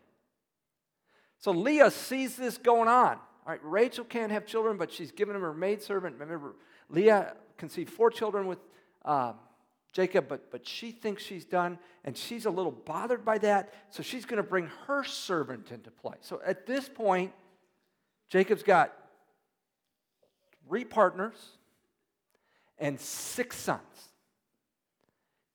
So 1.38 1.50
Leah 1.50 1.90
sees 1.90 2.37
this 2.37 2.59
going 2.59 2.88
on. 2.88 3.16
All 3.47 3.52
right, 3.52 3.61
Rachel 3.62 4.05
can't 4.05 4.33
have 4.33 4.47
children, 4.47 4.76
but 4.76 4.93
she's 4.93 5.12
given 5.12 5.37
him 5.37 5.43
her 5.43 5.55
maidservant. 5.55 6.19
Remember, 6.19 6.55
Leah 6.88 7.35
conceived 7.57 7.90
four 7.90 8.11
children 8.11 8.47
with 8.47 8.59
um, 9.05 9.35
Jacob, 9.97 10.29
but, 10.29 10.50
but 10.50 10.67
she 10.67 10.91
thinks 10.91 11.23
she's 11.23 11.47
done, 11.47 11.79
and 12.05 12.15
she's 12.15 12.45
a 12.45 12.50
little 12.50 12.71
bothered 12.71 13.25
by 13.25 13.38
that, 13.38 13.73
so 13.88 14.03
she's 14.03 14.26
going 14.26 14.37
to 14.37 14.47
bring 14.47 14.69
her 14.87 15.03
servant 15.03 15.73
into 15.73 15.91
play. 15.91 16.17
So 16.21 16.38
at 16.45 16.67
this 16.67 16.87
point, 16.87 17.33
Jacob's 18.29 18.62
got 18.62 18.93
three 20.69 20.85
partners 20.85 21.33
and 22.76 23.00
six 23.00 23.57
sons. 23.57 23.81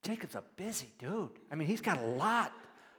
Jacob's 0.01 0.33
a 0.33 0.41
busy 0.55 0.91
dude. 0.97 1.29
I 1.51 1.55
mean, 1.55 1.67
he's 1.67 1.81
got 1.81 1.99
a 1.99 2.07
lot, 2.07 2.51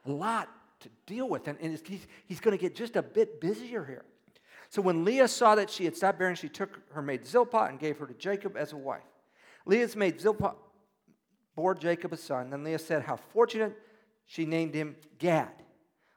a 0.06 0.12
lot 0.12 0.48
to 0.78 0.88
deal 1.06 1.28
with, 1.28 1.48
and, 1.48 1.58
and 1.60 1.76
he's, 1.84 2.06
he's 2.24 2.38
going 2.38 2.56
to 2.56 2.62
get 2.62 2.76
just 2.76 2.94
a 2.94 3.02
bit 3.02 3.40
busier 3.40 3.84
here. 3.84 4.04
So 4.68 4.80
when 4.80 5.04
Leah 5.04 5.26
saw 5.26 5.56
that 5.56 5.70
she 5.70 5.86
had 5.86 5.96
stopped 5.96 6.20
bearing, 6.20 6.36
she 6.36 6.48
took 6.48 6.78
her 6.92 7.02
maid 7.02 7.26
Zilpah 7.26 7.66
and 7.68 7.80
gave 7.80 7.98
her 7.98 8.06
to 8.06 8.14
Jacob 8.14 8.56
as 8.56 8.72
a 8.72 8.76
wife. 8.76 9.02
Leah's 9.66 9.96
maid 9.96 10.20
Zilpah 10.20 10.54
bore 11.54 11.74
Jacob 11.74 12.12
a 12.12 12.16
son. 12.16 12.50
Then 12.50 12.64
Leah 12.64 12.78
said, 12.78 13.02
How 13.02 13.16
fortunate 13.16 13.76
she 14.26 14.44
named 14.44 14.74
him 14.74 14.96
Gad. 15.18 15.52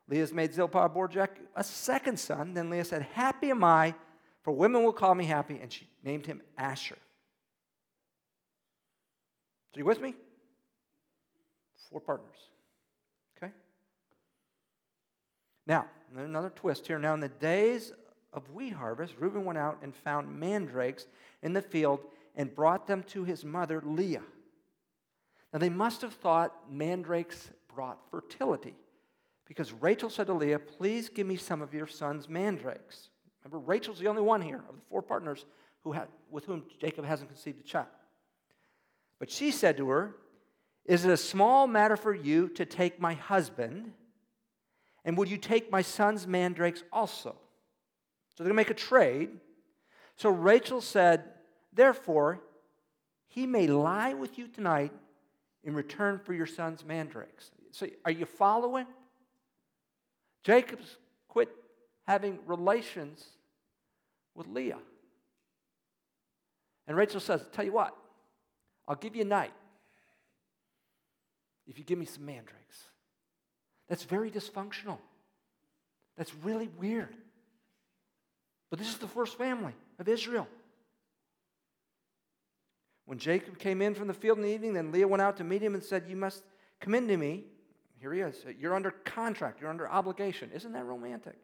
Leah's 0.07 0.33
maid 0.33 0.53
Zilpah 0.53 0.89
bore 0.89 1.07
Jacob 1.07 1.45
a 1.55 1.63
second 1.63 2.19
son. 2.19 2.53
Then 2.53 2.69
Leah 2.69 2.85
said, 2.85 3.01
Happy 3.13 3.49
am 3.49 3.63
I, 3.63 3.95
for 4.43 4.51
women 4.51 4.83
will 4.83 4.93
call 4.93 5.15
me 5.15 5.25
happy. 5.25 5.59
And 5.61 5.71
she 5.71 5.87
named 6.03 6.25
him 6.25 6.41
Asher. 6.57 6.97
Are 9.75 9.79
you 9.79 9.85
with 9.85 9.99
me? 9.99 10.15
Four 11.89 11.99
partners. 11.99 12.37
Okay? 13.37 13.51
Now, 15.67 15.87
another 16.15 16.51
twist 16.55 16.87
here. 16.87 16.99
Now, 16.99 17.13
in 17.13 17.19
the 17.19 17.27
days 17.27 17.91
of 18.31 18.49
wheat 18.51 18.73
harvest, 18.73 19.15
Reuben 19.19 19.43
went 19.43 19.57
out 19.57 19.79
and 19.81 19.93
found 19.93 20.39
mandrakes 20.39 21.07
in 21.41 21.53
the 21.53 21.61
field 21.61 21.99
and 22.35 22.53
brought 22.53 22.87
them 22.87 23.03
to 23.03 23.23
his 23.23 23.43
mother 23.43 23.81
Leah. 23.83 24.23
Now, 25.55 25.59
they 25.59 25.69
must 25.69 26.01
have 26.01 26.11
thought 26.11 26.69
mandrakes 26.69 27.49
brought 27.73 27.97
fertility 28.11 28.75
because 29.47 29.71
Rachel 29.71 30.09
said 30.09 30.27
to 30.27 30.33
Leah, 30.33 30.59
Please 30.59 31.07
give 31.07 31.25
me 31.25 31.37
some 31.37 31.61
of 31.61 31.73
your 31.73 31.87
son's 31.87 32.27
mandrakes. 32.27 33.07
Remember, 33.41 33.65
Rachel's 33.65 33.97
the 33.97 34.09
only 34.09 34.21
one 34.21 34.41
here 34.41 34.61
of 34.67 34.75
the 34.75 34.81
four 34.89 35.01
partners 35.01 35.45
who 35.85 35.93
had, 35.93 36.09
with 36.29 36.43
whom 36.43 36.63
Jacob 36.81 37.05
hasn't 37.05 37.29
conceived 37.29 37.61
a 37.61 37.63
child. 37.63 37.87
But 39.17 39.31
she 39.31 39.49
said 39.49 39.77
to 39.77 39.87
her, 39.87 40.17
Is 40.83 41.05
it 41.05 41.11
a 41.11 41.15
small 41.15 41.67
matter 41.67 41.95
for 41.95 42.13
you 42.13 42.49
to 42.49 42.65
take 42.65 42.99
my 42.99 43.13
husband? 43.13 43.93
And 45.05 45.17
would 45.17 45.29
you 45.29 45.37
take 45.37 45.71
my 45.71 45.83
son's 45.83 46.27
mandrakes 46.27 46.83
also? 46.91 47.29
So 47.29 48.43
they're 48.43 48.51
going 48.51 48.57
to 48.57 48.69
make 48.69 48.71
a 48.71 48.73
trade. 48.73 49.29
So 50.17 50.31
Rachel 50.31 50.81
said, 50.81 51.23
Therefore, 51.71 52.41
he 53.29 53.47
may 53.47 53.67
lie 53.67 54.13
with 54.15 54.37
you 54.37 54.49
tonight 54.49 54.91
in 55.65 55.73
return 55.73 56.19
for 56.23 56.33
your 56.33 56.45
son's 56.45 56.85
mandrakes. 56.85 57.51
So 57.71 57.87
are 58.05 58.11
you 58.11 58.25
following? 58.25 58.85
Jacob's 60.43 60.97
quit 61.27 61.49
having 62.07 62.39
relations 62.45 63.25
with 64.35 64.47
Leah. 64.47 64.77
And 66.87 66.95
Rachel 66.95 67.19
says, 67.19 67.43
Tell 67.51 67.65
you 67.65 67.73
what, 67.73 67.95
I'll 68.87 68.95
give 68.95 69.15
you 69.15 69.23
a 69.23 69.25
night 69.25 69.53
if 71.67 71.79
you 71.79 71.83
give 71.83 71.97
me 71.97 72.05
some 72.05 72.25
mandrakes. 72.25 72.83
That's 73.89 74.03
very 74.03 74.29
dysfunctional. 74.29 74.99
That's 76.15 76.33
really 76.43 76.69
weird. 76.79 77.15
But 78.69 78.79
this 78.79 78.87
is 78.87 78.97
the 78.97 79.07
first 79.07 79.37
family 79.37 79.73
of 79.99 80.07
Israel. 80.07 80.47
When 83.05 83.19
Jacob 83.19 83.59
came 83.59 83.81
in 83.81 83.93
from 83.93 84.07
the 84.07 84.13
field 84.13 84.37
in 84.37 84.43
the 84.43 84.49
evening, 84.49 84.73
then 84.73 84.91
Leah 84.91 85.07
went 85.07 85.21
out 85.21 85.37
to 85.37 85.43
meet 85.43 85.61
him 85.61 85.75
and 85.75 85.83
said, 85.83 86.05
You 86.07 86.15
must 86.15 86.43
come 86.79 86.95
in 86.95 87.07
to 87.07 87.17
me. 87.17 87.45
Here 87.99 88.13
he 88.13 88.21
is. 88.21 88.43
You're 88.59 88.75
under 88.75 88.91
contract, 88.91 89.61
you're 89.61 89.69
under 89.69 89.89
obligation. 89.89 90.51
Isn't 90.53 90.73
that 90.73 90.85
romantic? 90.85 91.35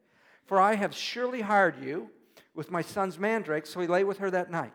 For 0.45 0.59
I 0.59 0.75
have 0.75 0.93
surely 0.93 1.41
hired 1.41 1.83
you 1.83 2.09
with 2.55 2.71
my 2.71 2.81
son's 2.81 3.17
mandrake. 3.17 3.65
So 3.65 3.79
he 3.79 3.87
lay 3.87 4.03
with 4.03 4.17
her 4.17 4.31
that 4.31 4.51
night. 4.51 4.73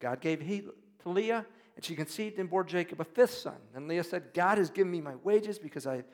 God 0.00 0.20
gave 0.20 0.40
heed 0.40 0.68
to 1.02 1.08
Leah, 1.08 1.46
and 1.76 1.84
she 1.84 1.94
conceived 1.94 2.38
and 2.38 2.50
bore 2.50 2.64
Jacob 2.64 3.00
a 3.00 3.04
fifth 3.04 3.34
son. 3.34 3.56
And 3.74 3.88
Leah 3.88 4.04
said, 4.04 4.34
God 4.34 4.58
has 4.58 4.70
given 4.70 4.90
me 4.90 5.00
my 5.00 5.14
wages 5.22 5.58
because 5.58 5.86
I 5.86 6.04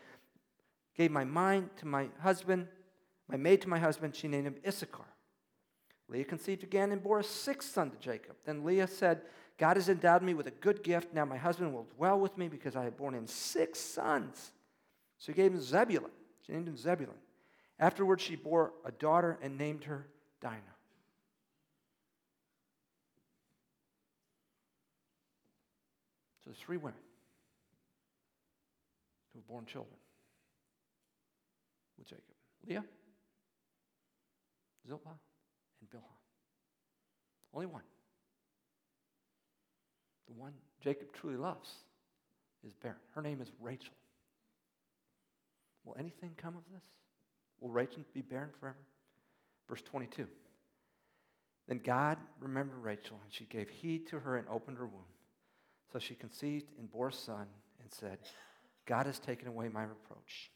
gave 0.97 1.11
my 1.11 1.25
mind 1.25 1.71
to 1.79 1.87
my 1.87 2.09
husband, 2.21 2.69
my 3.29 3.37
maid 3.37 3.63
to 3.63 3.69
my 3.69 3.79
husband. 3.79 4.15
She 4.15 4.29
named 4.29 4.47
him 4.47 4.57
Issachar. 4.67 5.07
Leah 6.09 6.25
conceived 6.25 6.63
again 6.63 6.93
and 6.93 7.03
bore 7.03 7.19
a 7.19 7.25
sixth 7.25 7.73
son 7.73 7.91
to 7.91 7.97
Jacob. 7.99 8.37
Then 8.45 8.65
Leah 8.65 8.87
said, 8.87 9.23
God 9.59 9.77
has 9.77 9.89
endowed 9.89 10.23
me 10.23 10.35
with 10.35 10.47
a 10.47 10.53
good 10.53 10.85
gift. 10.85 11.13
Now 11.13 11.25
my 11.25 11.37
husband 11.37 11.75
will 11.75 11.87
dwell 11.97 12.19
with 12.19 12.39
me 12.39 12.49
because 12.49 12.77
I 12.77 12.85
have 12.85 12.97
borne 12.97 13.15
him 13.15 13.27
six 13.27 13.81
sons. 13.81 14.53
So 15.19 15.33
he 15.33 15.37
gave 15.37 15.53
him 15.53 15.61
Zebulun. 15.61 16.13
She 16.47 16.53
named 16.53 16.69
him 16.69 16.77
Zebulun. 16.77 17.17
Afterwards, 17.81 18.23
she 18.23 18.37
bore 18.37 18.73
a 18.85 18.93
daughter 18.93 19.37
and 19.43 19.59
named 19.59 19.85
her 19.85 20.07
Dinah. 20.41 20.57
So 26.45 26.51
there's 26.51 26.59
three 26.59 26.77
women 26.77 27.01
who 29.33 29.41
have 29.41 29.47
borne 29.49 29.67
children 29.67 29.97
with 31.99 32.07
Jacob 32.07 32.25
Leah, 32.67 32.85
Zilpah, 34.87 35.19
and 35.81 35.91
Bilhah. 35.91 36.03
Only 37.53 37.67
one. 37.67 37.83
The 40.29 40.35
one 40.35 40.53
Jacob 40.83 41.13
truly 41.13 41.37
loves 41.37 41.71
is 42.67 42.75
barren. 42.75 42.99
Her 43.15 43.23
name 43.23 43.41
is 43.41 43.51
Rachel. 43.61 43.95
Will 45.85 45.97
anything 45.99 46.33
come 46.37 46.57
of 46.57 46.63
this? 46.73 46.83
Will 47.61 47.71
Rachel 47.71 48.03
be 48.13 48.21
barren 48.21 48.51
forever? 48.61 48.77
Verse 49.69 49.83
22. 49.83 50.27
Then 51.67 51.81
God 51.85 52.19
remembered 52.41 52.83
Rachel, 52.83 53.19
and 53.23 53.33
she 53.33 53.45
gave 53.45 53.69
heed 53.69 54.07
to 54.09 54.19
her 54.21 54.37
and 54.37 54.47
opened 54.49 54.79
her 54.79 54.87
womb. 54.87 55.03
So 55.93 55.99
she 55.99 56.15
conceived 56.15 56.71
and 56.79 56.91
bore 56.91 57.09
a 57.09 57.13
son 57.13 57.47
and 57.81 57.93
said, 57.93 58.19
God 58.87 59.07
has 59.07 59.19
taken 59.19 59.49
away 59.49 59.69
my 59.69 59.83
reproach. 59.83 60.51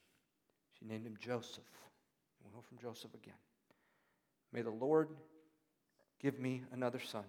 She 0.78 0.87
named 0.87 1.06
him 1.06 1.16
Joseph. 1.20 1.58
And 1.58 2.50
we 2.50 2.54
know 2.54 2.62
from 2.66 2.78
Joseph 2.78 3.14
again. 3.14 3.35
May 4.52 4.62
the 4.62 4.70
Lord 4.70 5.08
give 6.20 6.38
me 6.38 6.62
another 6.72 7.00
son. 7.00 7.24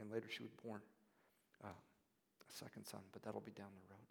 And 0.00 0.10
later 0.10 0.26
she 0.30 0.42
was 0.42 0.52
born 0.64 0.80
second 2.56 2.84
son, 2.84 3.00
but 3.12 3.22
that'll 3.22 3.40
be 3.40 3.52
down 3.52 3.68
the 3.74 3.94
road. 3.94 4.06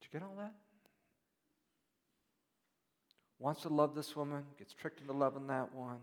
Did 0.00 0.06
you 0.06 0.20
get 0.20 0.26
all 0.26 0.36
that? 0.38 0.52
Wants 3.38 3.62
to 3.62 3.68
love 3.68 3.94
this 3.94 4.16
woman, 4.16 4.44
gets 4.58 4.72
tricked 4.72 5.00
into 5.00 5.12
loving 5.12 5.46
that 5.48 5.74
one. 5.74 5.98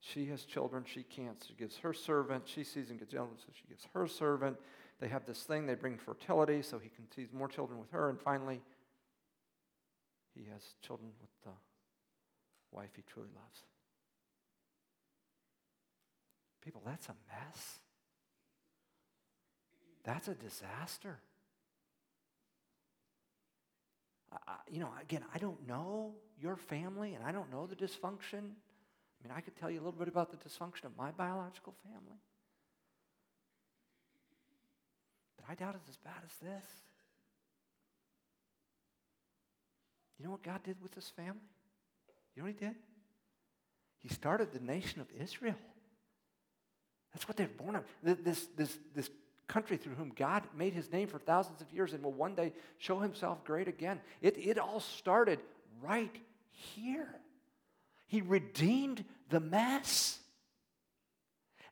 She 0.00 0.26
has 0.26 0.44
children 0.44 0.84
she 0.86 1.02
can't. 1.02 1.36
She 1.46 1.54
gives 1.54 1.76
her 1.78 1.92
servant. 1.92 2.44
She 2.46 2.64
sees 2.64 2.88
and 2.88 2.98
gets 2.98 3.12
jealous, 3.12 3.40
so 3.40 3.52
she 3.52 3.68
gives 3.68 3.86
her 3.92 4.06
servant. 4.06 4.56
They 5.00 5.08
have 5.08 5.26
this 5.26 5.42
thing, 5.42 5.66
they 5.66 5.74
bring 5.74 5.98
fertility, 5.98 6.62
so 6.62 6.78
he 6.78 6.90
conceives 6.90 7.32
more 7.32 7.48
children 7.48 7.78
with 7.78 7.90
her, 7.90 8.10
and 8.10 8.20
finally, 8.20 8.60
he 10.34 10.44
has 10.52 10.62
children 10.86 11.10
with 11.20 11.30
the 11.44 11.52
wife 12.70 12.90
he 12.96 13.02
truly 13.02 13.30
loves. 13.34 13.62
People, 16.62 16.82
that's 16.84 17.08
a 17.08 17.14
mess. 17.28 17.80
That's 20.04 20.28
a 20.28 20.34
disaster. 20.34 21.18
I, 24.32 24.54
you 24.70 24.80
know, 24.80 24.90
again, 25.00 25.24
I 25.34 25.38
don't 25.38 25.66
know 25.66 26.14
your 26.40 26.56
family 26.56 27.14
and 27.14 27.24
I 27.24 27.32
don't 27.32 27.50
know 27.50 27.66
the 27.66 27.76
dysfunction. 27.76 28.42
I 28.42 29.28
mean, 29.28 29.34
I 29.36 29.40
could 29.40 29.56
tell 29.56 29.70
you 29.70 29.78
a 29.78 29.82
little 29.82 29.98
bit 29.98 30.08
about 30.08 30.30
the 30.30 30.36
dysfunction 30.36 30.84
of 30.84 30.96
my 30.96 31.10
biological 31.10 31.74
family. 31.84 32.20
But 35.36 35.46
I 35.50 35.54
doubt 35.54 35.74
it's 35.76 35.88
as 35.88 35.96
bad 35.96 36.22
as 36.24 36.32
this. 36.40 36.70
You 40.18 40.24
know 40.26 40.32
what 40.32 40.42
God 40.42 40.62
did 40.62 40.76
with 40.82 40.92
this 40.92 41.10
family? 41.16 41.40
You 42.34 42.42
know 42.42 42.46
what 42.46 42.54
He 42.58 42.66
did? 42.66 42.74
He 43.98 44.08
started 44.08 44.52
the 44.52 44.60
nation 44.60 45.00
of 45.00 45.08
Israel. 45.20 45.56
That's 47.12 47.26
what 47.26 47.36
they're 47.36 47.48
born 47.48 47.76
of. 47.76 47.84
This, 48.02 48.46
this, 48.56 48.78
this 48.94 49.10
country 49.50 49.76
through 49.76 49.96
whom 49.96 50.12
God 50.14 50.44
made 50.56 50.72
his 50.72 50.92
name 50.92 51.08
for 51.08 51.18
thousands 51.18 51.60
of 51.60 51.72
years 51.72 51.92
and 51.92 52.02
will 52.04 52.12
one 52.12 52.34
day 52.36 52.52
show 52.78 53.00
himself 53.00 53.44
great 53.44 53.66
again. 53.66 54.00
It, 54.22 54.38
it 54.38 54.58
all 54.58 54.80
started 54.80 55.40
right 55.82 56.14
here. 56.50 57.08
He 58.06 58.22
redeemed 58.22 59.04
the 59.28 59.40
mess. 59.40 60.20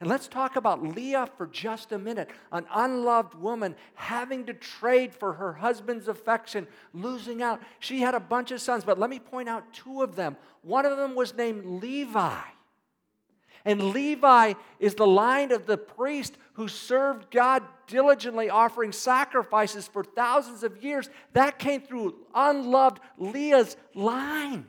And 0.01 0.09
let's 0.09 0.29
talk 0.29 0.57
about 0.57 0.83
Leah 0.83 1.29
for 1.37 1.47
just 1.47 1.93
a 1.93 1.99
minute. 1.99 2.31
An 2.53 2.67
unloved 2.75 3.35
woman 3.35 3.77
having 3.95 4.47
to 4.47 4.55
trade 4.55 5.15
for 5.15 5.33
her 5.35 5.53
husband's 5.53 6.09
affection, 6.09 6.67
losing 6.93 7.43
out. 7.43 7.61
She 7.79 8.01
had 8.01 8.15
a 8.15 8.21
bunch 8.21 8.51
of 8.51 8.61
sons, 8.61 8.85
but 8.85 8.99
let 8.99 9.11
me 9.11 9.21
point 9.21 9.49
out 9.49 9.73
two 9.73 10.03
of 10.03 10.17
them. 10.17 10.37
One 10.63 10.85
of 10.85 10.97
them 10.97 11.15
was 11.15 11.35
named 11.35 11.65
Levi. 11.83 12.41
And 13.65 13.91
Levi 13.91 14.55
is 14.79 14.95
the 14.95 15.07
line 15.07 15.53
of 15.53 15.67
the 15.67 15.79
priest 15.79 16.37
who 16.55 16.69
served 16.69 17.31
God 17.31 17.63
diligently, 17.87 18.51
offering 18.51 18.93
sacrifices 18.93 19.87
for 19.87 20.05
thousands 20.05 20.63
of 20.63 20.83
years. 20.83 21.09
That 21.33 21.59
came 21.59 21.81
through 21.81 22.15
unloved 22.35 23.01
Leah's 23.17 23.77
line. 23.95 24.67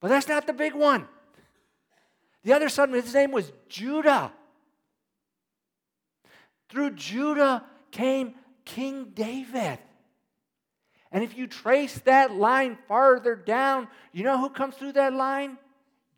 But 0.00 0.08
that's 0.08 0.28
not 0.28 0.46
the 0.46 0.52
big 0.52 0.74
one. 0.74 1.06
The 2.44 2.52
other 2.52 2.68
son, 2.68 2.92
his 2.92 3.14
name 3.14 3.30
was 3.30 3.52
Judah. 3.68 4.32
Through 6.68 6.92
Judah 6.92 7.64
came 7.90 8.34
King 8.64 9.12
David. 9.14 9.78
And 11.12 11.22
if 11.22 11.36
you 11.36 11.46
trace 11.46 11.98
that 12.00 12.32
line 12.34 12.78
farther 12.88 13.36
down, 13.36 13.86
you 14.12 14.24
know 14.24 14.38
who 14.38 14.48
comes 14.48 14.74
through 14.74 14.92
that 14.92 15.12
line? 15.12 15.58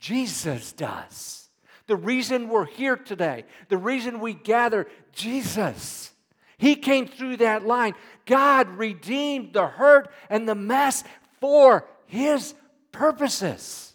Jesus 0.04 0.72
does. 0.72 1.48
The 1.86 1.96
reason 1.96 2.50
we're 2.50 2.66
here 2.66 2.94
today, 2.94 3.46
the 3.70 3.78
reason 3.78 4.20
we 4.20 4.34
gather, 4.34 4.86
Jesus. 5.12 6.12
He 6.58 6.76
came 6.76 7.08
through 7.08 7.38
that 7.38 7.64
line. 7.64 7.94
God 8.26 8.68
redeemed 8.68 9.54
the 9.54 9.66
hurt 9.66 10.10
and 10.28 10.46
the 10.46 10.54
mess 10.54 11.04
for 11.40 11.88
His 12.04 12.52
purposes. 12.92 13.94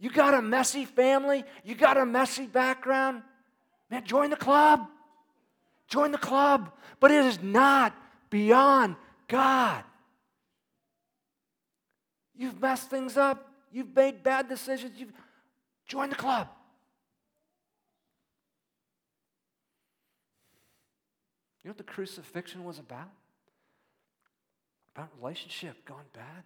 You 0.00 0.10
got 0.10 0.34
a 0.34 0.42
messy 0.42 0.84
family? 0.84 1.44
You 1.62 1.76
got 1.76 1.96
a 1.96 2.04
messy 2.04 2.48
background? 2.48 3.22
Man, 3.92 4.04
join 4.04 4.30
the 4.30 4.36
club. 4.36 4.88
Join 5.86 6.10
the 6.10 6.18
club. 6.18 6.72
But 6.98 7.12
it 7.12 7.24
is 7.24 7.40
not 7.40 7.94
beyond 8.28 8.96
God. 9.28 9.84
You've 12.36 12.60
messed 12.60 12.90
things 12.90 13.16
up. 13.16 13.50
You've 13.72 13.94
made 13.94 14.22
bad 14.22 14.48
decisions. 14.48 14.98
You've 14.98 15.12
joined 15.86 16.12
the 16.12 16.16
club. 16.16 16.48
You 21.62 21.68
know 21.68 21.72
what 21.72 21.78
the 21.78 21.84
crucifixion 21.84 22.64
was 22.64 22.78
about? 22.78 23.10
About 24.94 25.08
relationship 25.18 25.84
gone 25.84 26.04
bad. 26.12 26.44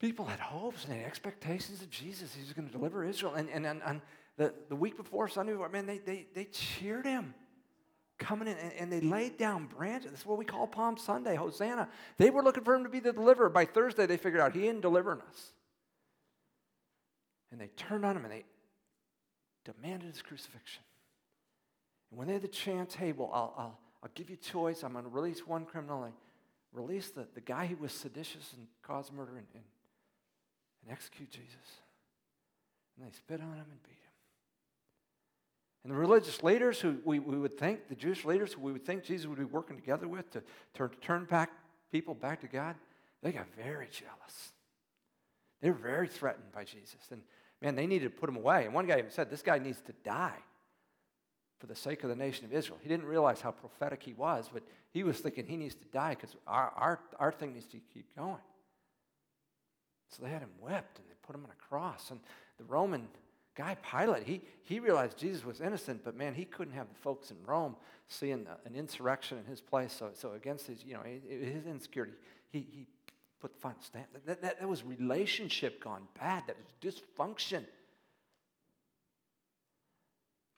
People 0.00 0.24
had 0.24 0.40
hopes 0.40 0.84
and 0.84 0.92
had 0.94 1.06
expectations 1.06 1.80
of 1.80 1.90
Jesus. 1.90 2.34
He 2.34 2.42
was 2.42 2.52
going 2.52 2.66
to 2.66 2.72
deliver 2.72 3.04
Israel. 3.04 3.34
And, 3.34 3.48
and, 3.48 3.64
and, 3.64 3.80
and 3.86 4.00
the, 4.36 4.52
the 4.68 4.76
week 4.76 4.96
before 4.96 5.28
Sunday, 5.28 5.54
man, 5.72 5.86
they, 5.86 5.98
they, 5.98 6.26
they 6.34 6.44
cheered 6.46 7.06
him 7.06 7.34
coming 8.18 8.48
in 8.48 8.56
and, 8.56 8.92
they 8.92 9.00
laid 9.00 9.36
down 9.38 9.66
branches. 9.66 10.10
That's 10.10 10.26
what 10.26 10.38
we 10.38 10.44
call 10.44 10.66
Palm 10.66 10.96
Sunday, 10.96 11.34
Hosanna. 11.34 11.88
They 12.16 12.30
were 12.30 12.42
looking 12.42 12.64
for 12.64 12.74
him 12.74 12.84
to 12.84 12.88
be 12.88 13.00
the 13.00 13.12
deliverer. 13.12 13.48
By 13.48 13.64
Thursday, 13.64 14.06
they 14.06 14.16
figured 14.16 14.40
out 14.40 14.54
he 14.54 14.68
ain't 14.68 14.82
delivering 14.82 15.20
us. 15.28 15.52
And 17.50 17.60
they 17.60 17.68
turned 17.76 18.04
on 18.04 18.16
him 18.16 18.24
and 18.24 18.32
they 18.32 18.44
demanded 19.64 20.10
his 20.10 20.22
crucifixion. 20.22 20.82
And 22.10 22.18
when 22.18 22.28
they 22.28 22.34
had 22.34 22.42
the 22.42 22.48
chance, 22.48 22.94
hey, 22.94 23.12
well, 23.12 23.30
I'll, 23.32 23.54
I'll, 23.56 23.78
I'll 24.02 24.10
give 24.14 24.30
you 24.30 24.36
choice. 24.36 24.82
I'm 24.82 24.92
going 24.92 25.04
to 25.04 25.10
release 25.10 25.46
one 25.46 25.64
criminal. 25.64 26.04
I 26.04 26.10
release 26.72 27.10
the, 27.10 27.26
the 27.34 27.40
guy 27.40 27.66
who 27.66 27.76
was 27.76 27.92
seditious 27.92 28.52
and 28.56 28.66
caused 28.82 29.12
murder 29.12 29.36
and, 29.36 29.46
and, 29.54 29.64
and 30.82 30.92
execute 30.92 31.30
Jesus. 31.30 31.80
And 32.96 33.06
they 33.06 33.12
spit 33.12 33.40
on 33.40 33.52
him 33.52 33.66
and 33.70 33.82
beat 33.82 33.90
him. 33.90 34.03
And 35.84 35.92
the 35.92 35.96
religious 35.96 36.42
leaders 36.42 36.80
who 36.80 36.98
we, 37.04 37.18
we 37.18 37.38
would 37.38 37.58
think, 37.58 37.88
the 37.88 37.94
Jewish 37.94 38.24
leaders 38.24 38.54
who 38.54 38.62
we 38.62 38.72
would 38.72 38.86
think 38.86 39.04
Jesus 39.04 39.26
would 39.26 39.38
be 39.38 39.44
working 39.44 39.76
together 39.76 40.08
with 40.08 40.30
to, 40.30 40.42
to 40.74 40.88
turn 41.00 41.26
back 41.26 41.50
people 41.92 42.14
back 42.14 42.40
to 42.40 42.48
God, 42.48 42.74
they 43.22 43.32
got 43.32 43.46
very 43.54 43.88
jealous. 43.90 44.52
They 45.60 45.70
were 45.70 45.76
very 45.76 46.08
threatened 46.08 46.52
by 46.52 46.64
Jesus. 46.64 46.96
And 47.10 47.22
man, 47.60 47.74
they 47.74 47.86
needed 47.86 48.04
to 48.04 48.18
put 48.18 48.28
him 48.28 48.36
away. 48.36 48.64
And 48.64 48.74
one 48.74 48.86
guy 48.86 48.98
even 48.98 49.10
said, 49.10 49.30
This 49.30 49.42
guy 49.42 49.58
needs 49.58 49.80
to 49.82 49.92
die 50.04 50.42
for 51.58 51.66
the 51.66 51.76
sake 51.76 52.02
of 52.02 52.08
the 52.08 52.16
nation 52.16 52.44
of 52.46 52.52
Israel. 52.52 52.78
He 52.82 52.88
didn't 52.88 53.06
realize 53.06 53.40
how 53.40 53.50
prophetic 53.50 54.02
he 54.02 54.14
was, 54.14 54.50
but 54.52 54.62
he 54.90 55.02
was 55.02 55.18
thinking 55.20 55.46
he 55.46 55.56
needs 55.56 55.74
to 55.74 55.86
die 55.92 56.10
because 56.10 56.34
our, 56.46 56.72
our, 56.76 57.00
our 57.18 57.32
thing 57.32 57.52
needs 57.52 57.66
to 57.66 57.78
keep 57.92 58.14
going. 58.16 58.36
So 60.10 60.22
they 60.22 60.30
had 60.30 60.42
him 60.42 60.50
whipped 60.60 60.98
and 60.98 61.08
they 61.08 61.14
put 61.26 61.34
him 61.34 61.44
on 61.44 61.50
a 61.50 61.68
cross. 61.68 62.10
And 62.10 62.20
the 62.58 62.64
Roman 62.64 63.08
guy, 63.54 63.76
Pilate, 63.90 64.24
he, 64.24 64.42
he 64.64 64.80
realized 64.80 65.16
Jesus 65.16 65.44
was 65.44 65.60
innocent, 65.60 66.02
but 66.04 66.16
man, 66.16 66.34
he 66.34 66.44
couldn't 66.44 66.74
have 66.74 66.88
the 66.88 67.00
folks 67.00 67.30
in 67.30 67.36
Rome 67.46 67.76
seeing 68.08 68.46
an 68.64 68.74
insurrection 68.74 69.38
in 69.38 69.44
his 69.44 69.60
place. 69.60 69.92
So, 69.92 70.10
so 70.14 70.32
against 70.32 70.66
his, 70.66 70.84
you 70.84 70.94
know, 70.94 71.02
his 71.02 71.66
insecurity, 71.66 72.14
he, 72.50 72.66
he 72.70 72.86
put 73.40 73.52
the 73.52 73.60
final 73.60 73.80
stamp. 73.82 74.06
That, 74.26 74.42
that, 74.42 74.60
that 74.60 74.68
was 74.68 74.84
relationship 74.84 75.82
gone 75.82 76.02
bad. 76.18 76.44
That 76.46 76.56
was 76.56 76.94
dysfunction. 76.94 77.60
Do 77.60 77.66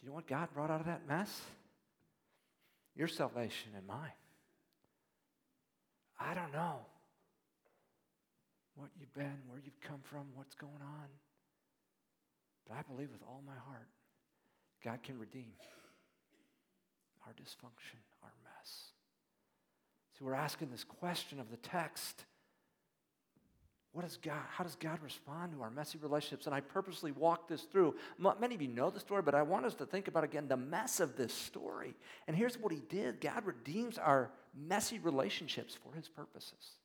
you 0.03 0.09
know 0.09 0.15
what 0.15 0.27
God 0.27 0.49
brought 0.55 0.71
out 0.71 0.81
of 0.81 0.87
that 0.87 1.07
mess? 1.09 1.41
Your 2.95 3.09
salvation 3.09 3.73
and 3.77 3.87
mine. 3.87 4.13
I 6.19 6.35
don't 6.35 6.53
know 6.53 6.79
what 8.75 8.89
you've 8.99 9.13
been, 9.15 9.39
where 9.49 9.61
you've 9.63 9.81
come 9.81 10.01
from, 10.05 10.27
what's 10.35 10.55
going 10.55 10.81
on. 10.81 11.09
But 12.69 12.79
I 12.79 12.83
believe 12.83 13.11
with 13.13 13.23
all 13.23 13.43
my 13.47 13.59
heart, 13.67 13.89
God 14.85 15.03
can 15.03 15.19
redeem 15.19 15.53
our 17.27 17.33
dysfunction, 17.33 17.99
our 18.23 18.33
mess. 18.45 18.91
So 20.19 20.25
we're 20.25 20.35
asking 20.35 20.71
this 20.71 20.85
question 20.85 21.41
of 21.41 21.51
the 21.51 21.57
text. 21.59 22.25
What 23.93 24.05
is 24.05 24.19
God? 24.23 24.43
How 24.51 24.65
does 24.65 24.77
God 24.77 24.99
respond 25.03 25.53
to 25.53 25.63
our 25.63 25.71
messy 25.71 25.99
relationships? 25.99 26.47
And 26.47 26.55
I 26.55 26.61
purposely 26.61 27.13
walked 27.13 27.49
this 27.49 27.63
through. 27.63 27.95
Many 28.19 28.55
of 28.55 28.63
you 28.63 28.69
know 28.69 28.91
the 28.91 29.01
story, 29.01 29.23
but 29.23 29.35
I 29.35 29.43
want 29.43 29.67
us 29.67 29.75
to 29.77 29.87
think 29.87 30.09
about 30.09 30.25
again 30.25 30.49
the 30.49 30.57
mess 30.57 31.01
of 31.01 31.17
this 31.17 31.33
story. 31.33 31.95
And 32.27 32.37
here's 32.37 32.59
what 32.59 32.73
He 32.73 32.83
did 32.89 33.21
God 33.21 33.45
redeems 33.45 33.99
our 33.99 34.31
messy 34.55 34.99
relationships 34.99 35.75
for 35.75 35.95
His 35.95 36.09
purposes. 36.09 36.77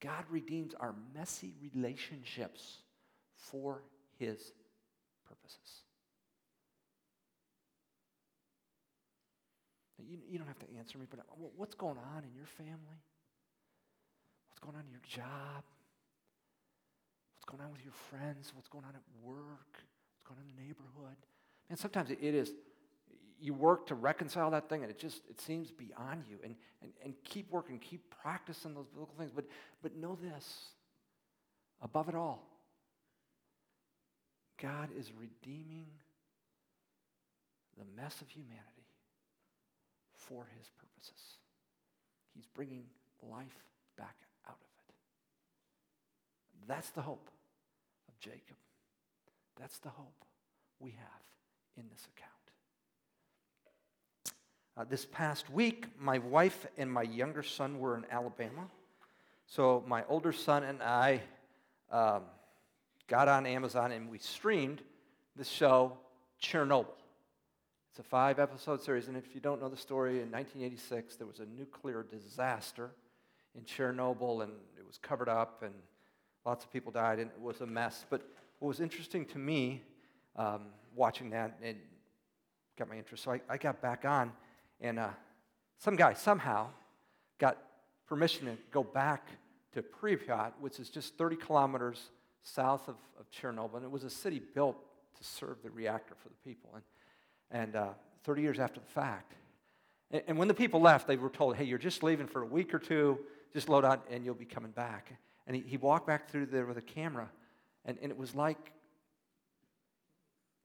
God 0.00 0.24
redeems 0.30 0.74
our 0.74 0.94
messy 1.14 1.54
relationships 1.60 2.78
for 3.34 3.82
his 4.18 4.52
purposes. 5.26 5.82
You, 10.08 10.18
you 10.30 10.38
don't 10.38 10.46
have 10.46 10.58
to 10.60 10.66
answer 10.78 10.96
me, 10.98 11.06
but 11.10 11.20
what's 11.56 11.74
going 11.74 11.98
on 11.98 12.24
in 12.24 12.34
your 12.34 12.46
family? 12.46 13.02
What's 14.48 14.60
going 14.60 14.76
on 14.76 14.82
in 14.82 14.90
your 14.90 15.02
job? 15.06 15.64
What's 17.36 17.44
going 17.46 17.62
on 17.62 17.72
with 17.72 17.82
your 17.84 17.92
friends? 18.10 18.52
What's 18.54 18.68
going 18.68 18.84
on 18.84 18.94
at 18.94 19.02
work? 19.22 19.72
What's 19.72 20.24
going 20.26 20.40
on 20.40 20.48
in 20.48 20.56
the 20.56 20.62
neighborhood? 20.62 21.16
And 21.68 21.78
sometimes 21.78 22.10
it 22.10 22.22
is, 22.22 22.52
you 23.40 23.54
work 23.54 23.86
to 23.88 23.94
reconcile 23.94 24.50
that 24.52 24.68
thing 24.68 24.82
and 24.82 24.90
it 24.90 24.98
just, 24.98 25.22
it 25.28 25.40
seems 25.40 25.70
beyond 25.70 26.24
you. 26.28 26.38
And, 26.42 26.54
and, 26.82 26.92
and 27.04 27.14
keep 27.24 27.50
working, 27.50 27.78
keep 27.78 28.02
practicing 28.22 28.74
those 28.74 28.86
biblical 28.86 29.14
things. 29.18 29.30
But, 29.34 29.44
but 29.82 29.94
know 29.96 30.16
this, 30.20 30.70
above 31.82 32.08
it 32.08 32.14
all, 32.14 32.48
God 34.60 34.88
is 34.98 35.12
redeeming 35.18 35.86
the 37.78 37.84
mess 38.00 38.20
of 38.20 38.28
humanity 38.28 38.64
for 40.16 40.46
his 40.58 40.68
purposes. 40.78 41.38
He's 42.34 42.46
bringing 42.46 42.84
life 43.22 43.64
back 43.96 44.16
out 44.48 44.58
of 44.58 44.66
it. 44.88 44.94
That's 46.66 46.90
the 46.90 47.02
hope 47.02 47.30
of 48.08 48.18
Jacob. 48.20 48.56
That's 49.58 49.78
the 49.78 49.90
hope 49.90 50.24
we 50.80 50.90
have 50.90 51.22
in 51.76 51.84
this 51.90 52.06
account. 52.16 52.32
Uh, 54.76 54.84
this 54.88 55.06
past 55.06 55.50
week, 55.50 55.86
my 55.98 56.18
wife 56.18 56.66
and 56.76 56.92
my 56.92 57.02
younger 57.02 57.42
son 57.42 57.78
were 57.80 57.96
in 57.96 58.04
Alabama. 58.10 58.68
So 59.46 59.82
my 59.86 60.04
older 60.08 60.32
son 60.32 60.62
and 60.62 60.82
I 60.82 61.22
um, 61.90 62.22
got 63.08 63.26
on 63.26 63.46
Amazon 63.46 63.90
and 63.90 64.10
we 64.10 64.18
streamed 64.18 64.82
the 65.34 65.44
show 65.44 65.94
Chernobyl. 66.42 66.86
It's 67.90 67.98
a 67.98 68.02
five 68.02 68.38
episode 68.38 68.82
series, 68.82 69.08
and 69.08 69.16
if 69.16 69.34
you 69.34 69.40
don't 69.40 69.60
know 69.60 69.68
the 69.68 69.76
story, 69.76 70.20
in 70.20 70.30
1986 70.30 71.16
there 71.16 71.26
was 71.26 71.40
a 71.40 71.46
nuclear 71.58 72.04
disaster 72.08 72.90
in 73.56 73.62
Chernobyl, 73.62 74.42
and 74.42 74.52
it 74.78 74.86
was 74.86 74.98
covered 74.98 75.28
up, 75.28 75.62
and 75.62 75.72
lots 76.44 76.64
of 76.64 76.72
people 76.72 76.92
died, 76.92 77.18
and 77.18 77.30
it 77.30 77.40
was 77.40 77.62
a 77.62 77.66
mess. 77.66 78.04
But 78.08 78.22
what 78.58 78.68
was 78.68 78.80
interesting 78.80 79.24
to 79.26 79.38
me 79.38 79.82
um, 80.36 80.66
watching 80.94 81.30
that 81.30 81.58
and 81.62 81.78
got 82.78 82.88
my 82.88 82.96
interest, 82.96 83.24
so 83.24 83.32
I, 83.32 83.40
I 83.48 83.56
got 83.56 83.80
back 83.80 84.04
on, 84.04 84.32
and 84.80 84.98
uh, 84.98 85.08
some 85.78 85.96
guy 85.96 86.12
somehow 86.12 86.68
got 87.38 87.56
permission 88.06 88.46
to 88.46 88.56
go 88.70 88.84
back 88.84 89.26
to 89.72 89.82
Pripyat, 89.82 90.52
which 90.60 90.78
is 90.78 90.90
just 90.90 91.16
30 91.16 91.36
kilometers 91.36 92.10
south 92.42 92.88
of, 92.88 92.96
of 93.18 93.30
Chernobyl, 93.30 93.76
and 93.76 93.84
it 93.84 93.90
was 93.90 94.04
a 94.04 94.10
city 94.10 94.40
built 94.54 94.76
to 95.16 95.24
serve 95.24 95.62
the 95.62 95.70
reactor 95.70 96.14
for 96.22 96.28
the 96.28 96.36
people. 96.44 96.70
And, 96.74 96.84
and 97.50 97.76
uh, 97.76 97.88
30 98.24 98.42
years 98.42 98.58
after 98.58 98.80
the 98.80 98.86
fact, 98.86 99.34
and, 100.10 100.22
and 100.28 100.38
when 100.38 100.48
the 100.48 100.54
people 100.54 100.80
left, 100.80 101.06
they 101.06 101.16
were 101.16 101.30
told, 101.30 101.56
hey, 101.56 101.64
you're 101.64 101.78
just 101.78 102.02
leaving 102.02 102.26
for 102.26 102.42
a 102.42 102.46
week 102.46 102.74
or 102.74 102.78
two, 102.78 103.18
just 103.52 103.68
load 103.68 103.84
out 103.84 104.06
and 104.10 104.24
you'll 104.24 104.34
be 104.34 104.44
coming 104.44 104.70
back. 104.70 105.12
And 105.46 105.56
he, 105.56 105.62
he 105.62 105.76
walked 105.76 106.06
back 106.06 106.28
through 106.28 106.46
there 106.46 106.66
with 106.66 106.76
a 106.76 106.82
camera, 106.82 107.28
and, 107.84 107.98
and 108.02 108.10
it 108.10 108.18
was 108.18 108.34
like 108.34 108.72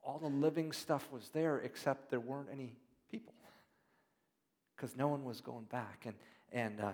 all 0.04 0.20
the 0.20 0.28
living 0.28 0.72
stuff 0.74 1.10
was 1.12 1.30
there, 1.30 1.60
except 1.60 2.10
there 2.10 2.20
weren't 2.20 2.50
any 2.52 2.76
people 3.10 3.34
because 4.76 4.98
no 4.98 5.08
one 5.08 5.24
was 5.24 5.40
going 5.40 5.64
back. 5.66 6.06
And, 6.06 6.16
and 6.52 6.82
uh, 6.82 6.92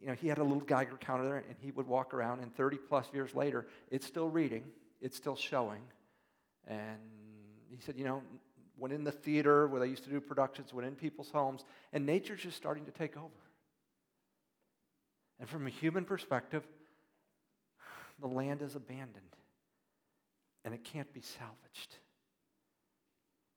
you 0.00 0.08
know, 0.08 0.14
he 0.14 0.28
had 0.28 0.38
a 0.38 0.42
little 0.42 0.60
Geiger 0.60 0.96
counter 1.00 1.24
there, 1.24 1.44
and 1.48 1.56
he 1.60 1.70
would 1.70 1.86
walk 1.86 2.14
around, 2.14 2.40
and 2.40 2.54
30 2.54 2.78
plus 2.88 3.06
years 3.12 3.34
later, 3.34 3.66
it's 3.90 4.06
still 4.06 4.28
reading, 4.28 4.64
it's 5.00 5.16
still 5.16 5.36
showing. 5.36 5.80
And 6.66 6.98
he 7.70 7.78
said, 7.80 7.96
you 7.96 8.04
know, 8.04 8.22
went 8.76 8.92
in 8.92 9.04
the 9.04 9.12
theater 9.12 9.66
where 9.66 9.80
they 9.80 9.86
used 9.86 10.04
to 10.04 10.10
do 10.10 10.20
productions, 10.20 10.72
went 10.72 10.86
in 10.86 10.94
people's 10.94 11.30
homes, 11.30 11.64
and 11.92 12.04
nature's 12.04 12.42
just 12.42 12.56
starting 12.56 12.84
to 12.84 12.90
take 12.90 13.16
over. 13.16 13.28
And 15.40 15.48
from 15.48 15.66
a 15.66 15.70
human 15.70 16.04
perspective, 16.04 16.64
the 18.20 18.28
land 18.28 18.62
is 18.62 18.76
abandoned 18.76 19.34
and 20.64 20.72
it 20.72 20.84
can't 20.84 21.12
be 21.12 21.20
salvaged. 21.20 21.96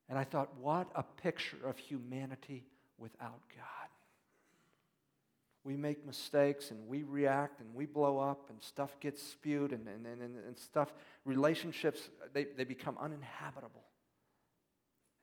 And 0.10 0.17
I 0.17 0.23
thought, 0.23 0.50
what 0.60 0.88
a 0.95 1.04
picture 1.04 1.58
of 1.65 1.78
humanity 1.78 2.65
without 2.97 3.39
God 3.56 3.87
we 5.67 5.75
make 5.75 6.06
mistakes 6.06 6.71
and 6.71 6.88
we 6.88 7.03
react 7.03 7.60
and 7.60 7.67
we 7.75 7.86
blow 7.86 8.19
up 8.19 8.49
and 8.49 8.63
stuff 8.63 8.97
gets 9.01 9.21
spewed 9.21 9.73
and, 9.73 9.86
and, 9.86 10.06
and, 10.06 10.21
and 10.21 10.58
stuff, 10.58 10.93
relationships, 11.25 12.10
they, 12.32 12.45
they 12.56 12.63
become 12.63 12.97
uninhabitable. 13.01 13.84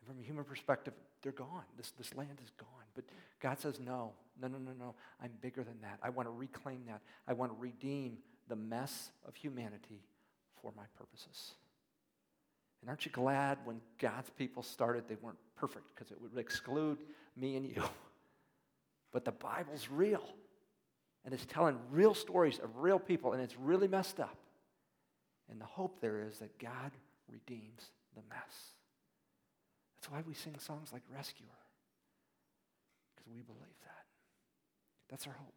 And 0.01 0.07
from 0.07 0.21
a 0.21 0.23
human 0.23 0.45
perspective, 0.45 0.93
they're 1.23 1.33
gone. 1.33 1.65
This, 1.79 1.93
this 1.93 2.15
land 2.15 2.39
is 2.45 2.51
gone. 2.59 2.69
But 2.95 3.05
God 3.41 3.59
says, 3.59 3.81
no, 3.81 4.13
no, 4.39 4.49
no, 4.49 4.59
no, 4.59 4.73
no. 4.79 4.95
I'm 5.23 5.31
bigger 5.41 5.65
than 5.65 5.81
that. 5.81 5.99
I 6.03 6.11
want 6.11 6.29
to 6.29 6.33
reclaim 6.33 6.83
that. 6.89 7.01
I 7.27 7.33
want 7.33 7.51
to 7.51 7.57
redeem 7.59 8.19
the 8.49 8.57
mess 8.57 9.13
of 9.27 9.35
humanity 9.35 10.03
for 10.61 10.75
my 10.77 10.85
purposes. 10.99 11.53
And 12.83 12.91
aren't 12.91 13.07
you 13.07 13.13
glad 13.13 13.57
when 13.65 13.81
God's 13.99 14.29
people 14.29 14.63
started, 14.63 15.05
they 15.09 15.17
weren't 15.23 15.39
perfect 15.57 15.87
because 15.95 16.13
it 16.13 16.21
would 16.21 16.37
exclude 16.37 16.99
me 17.35 17.57
and 17.57 17.65
you. 17.65 17.83
But 19.15 19.25
the 19.25 19.33
Bible's 19.33 19.89
real. 19.89 20.25
And 21.25 21.33
it's 21.33 21.47
telling 21.47 21.79
real 21.91 22.13
stories 22.13 22.59
of 22.59 22.77
real 22.77 22.99
people, 22.99 23.33
and 23.33 23.43
it's 23.43 23.57
really 23.59 23.89
messed 23.89 24.21
up. 24.21 24.37
And 25.51 25.59
the 25.59 25.65
hope 25.65 26.01
there 26.01 26.21
is 26.29 26.41
that 26.41 26.59
God 26.59 26.91
redeems 27.33 27.81
the 28.15 28.21
mess. 28.29 28.75
That's 29.97 30.11
why 30.11 30.23
we 30.27 30.35
sing 30.35 30.57
songs 30.59 30.93
like 30.93 31.03
Rescuer, 31.15 31.47
because 33.15 33.33
we 33.33 33.41
believe 33.41 33.79
that. 33.85 34.05
That's 35.09 35.27
our 35.27 35.33
hope 35.33 35.55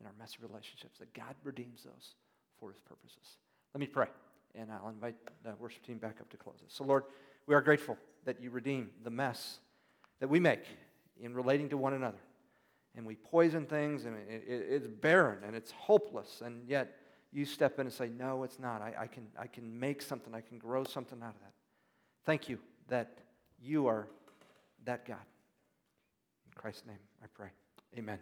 in 0.00 0.06
our 0.06 0.12
messy 0.18 0.38
relationships, 0.40 0.98
that 0.98 1.12
God 1.12 1.34
redeems 1.44 1.82
those 1.82 2.14
for 2.58 2.70
his 2.70 2.80
purposes. 2.80 3.36
Let 3.74 3.80
me 3.80 3.86
pray, 3.86 4.06
and 4.54 4.70
I'll 4.72 4.88
invite 4.88 5.16
the 5.44 5.54
worship 5.58 5.84
team 5.84 5.98
back 5.98 6.16
up 6.20 6.30
to 6.30 6.38
close 6.38 6.56
it. 6.62 6.72
So, 6.72 6.84
Lord, 6.84 7.04
we 7.46 7.54
are 7.54 7.60
grateful 7.60 7.98
that 8.24 8.40
you 8.40 8.48
redeem 8.48 8.90
the 9.04 9.10
mess 9.10 9.58
that 10.20 10.28
we 10.28 10.40
make 10.40 10.64
in 11.20 11.34
relating 11.34 11.68
to 11.68 11.76
one 11.76 11.92
another. 11.92 12.16
And 12.96 13.06
we 13.06 13.14
poison 13.14 13.66
things, 13.66 14.04
and 14.04 14.16
it, 14.16 14.44
it, 14.46 14.66
it's 14.68 14.86
barren 14.86 15.38
and 15.46 15.54
it's 15.54 15.70
hopeless, 15.70 16.42
and 16.44 16.68
yet 16.68 16.96
you 17.32 17.44
step 17.44 17.78
in 17.78 17.86
and 17.86 17.92
say, 17.92 18.08
No, 18.08 18.42
it's 18.42 18.58
not. 18.58 18.82
I, 18.82 18.94
I, 19.00 19.06
can, 19.06 19.26
I 19.38 19.46
can 19.46 19.78
make 19.78 20.02
something, 20.02 20.34
I 20.34 20.40
can 20.40 20.58
grow 20.58 20.84
something 20.84 21.22
out 21.22 21.34
of 21.34 21.40
that. 21.40 21.52
Thank 22.24 22.48
you 22.48 22.58
that 22.88 23.18
you 23.62 23.86
are 23.86 24.08
that 24.84 25.06
God. 25.06 25.16
In 26.46 26.52
Christ's 26.54 26.86
name, 26.86 26.98
I 27.22 27.26
pray. 27.32 27.48
Amen. 27.96 28.18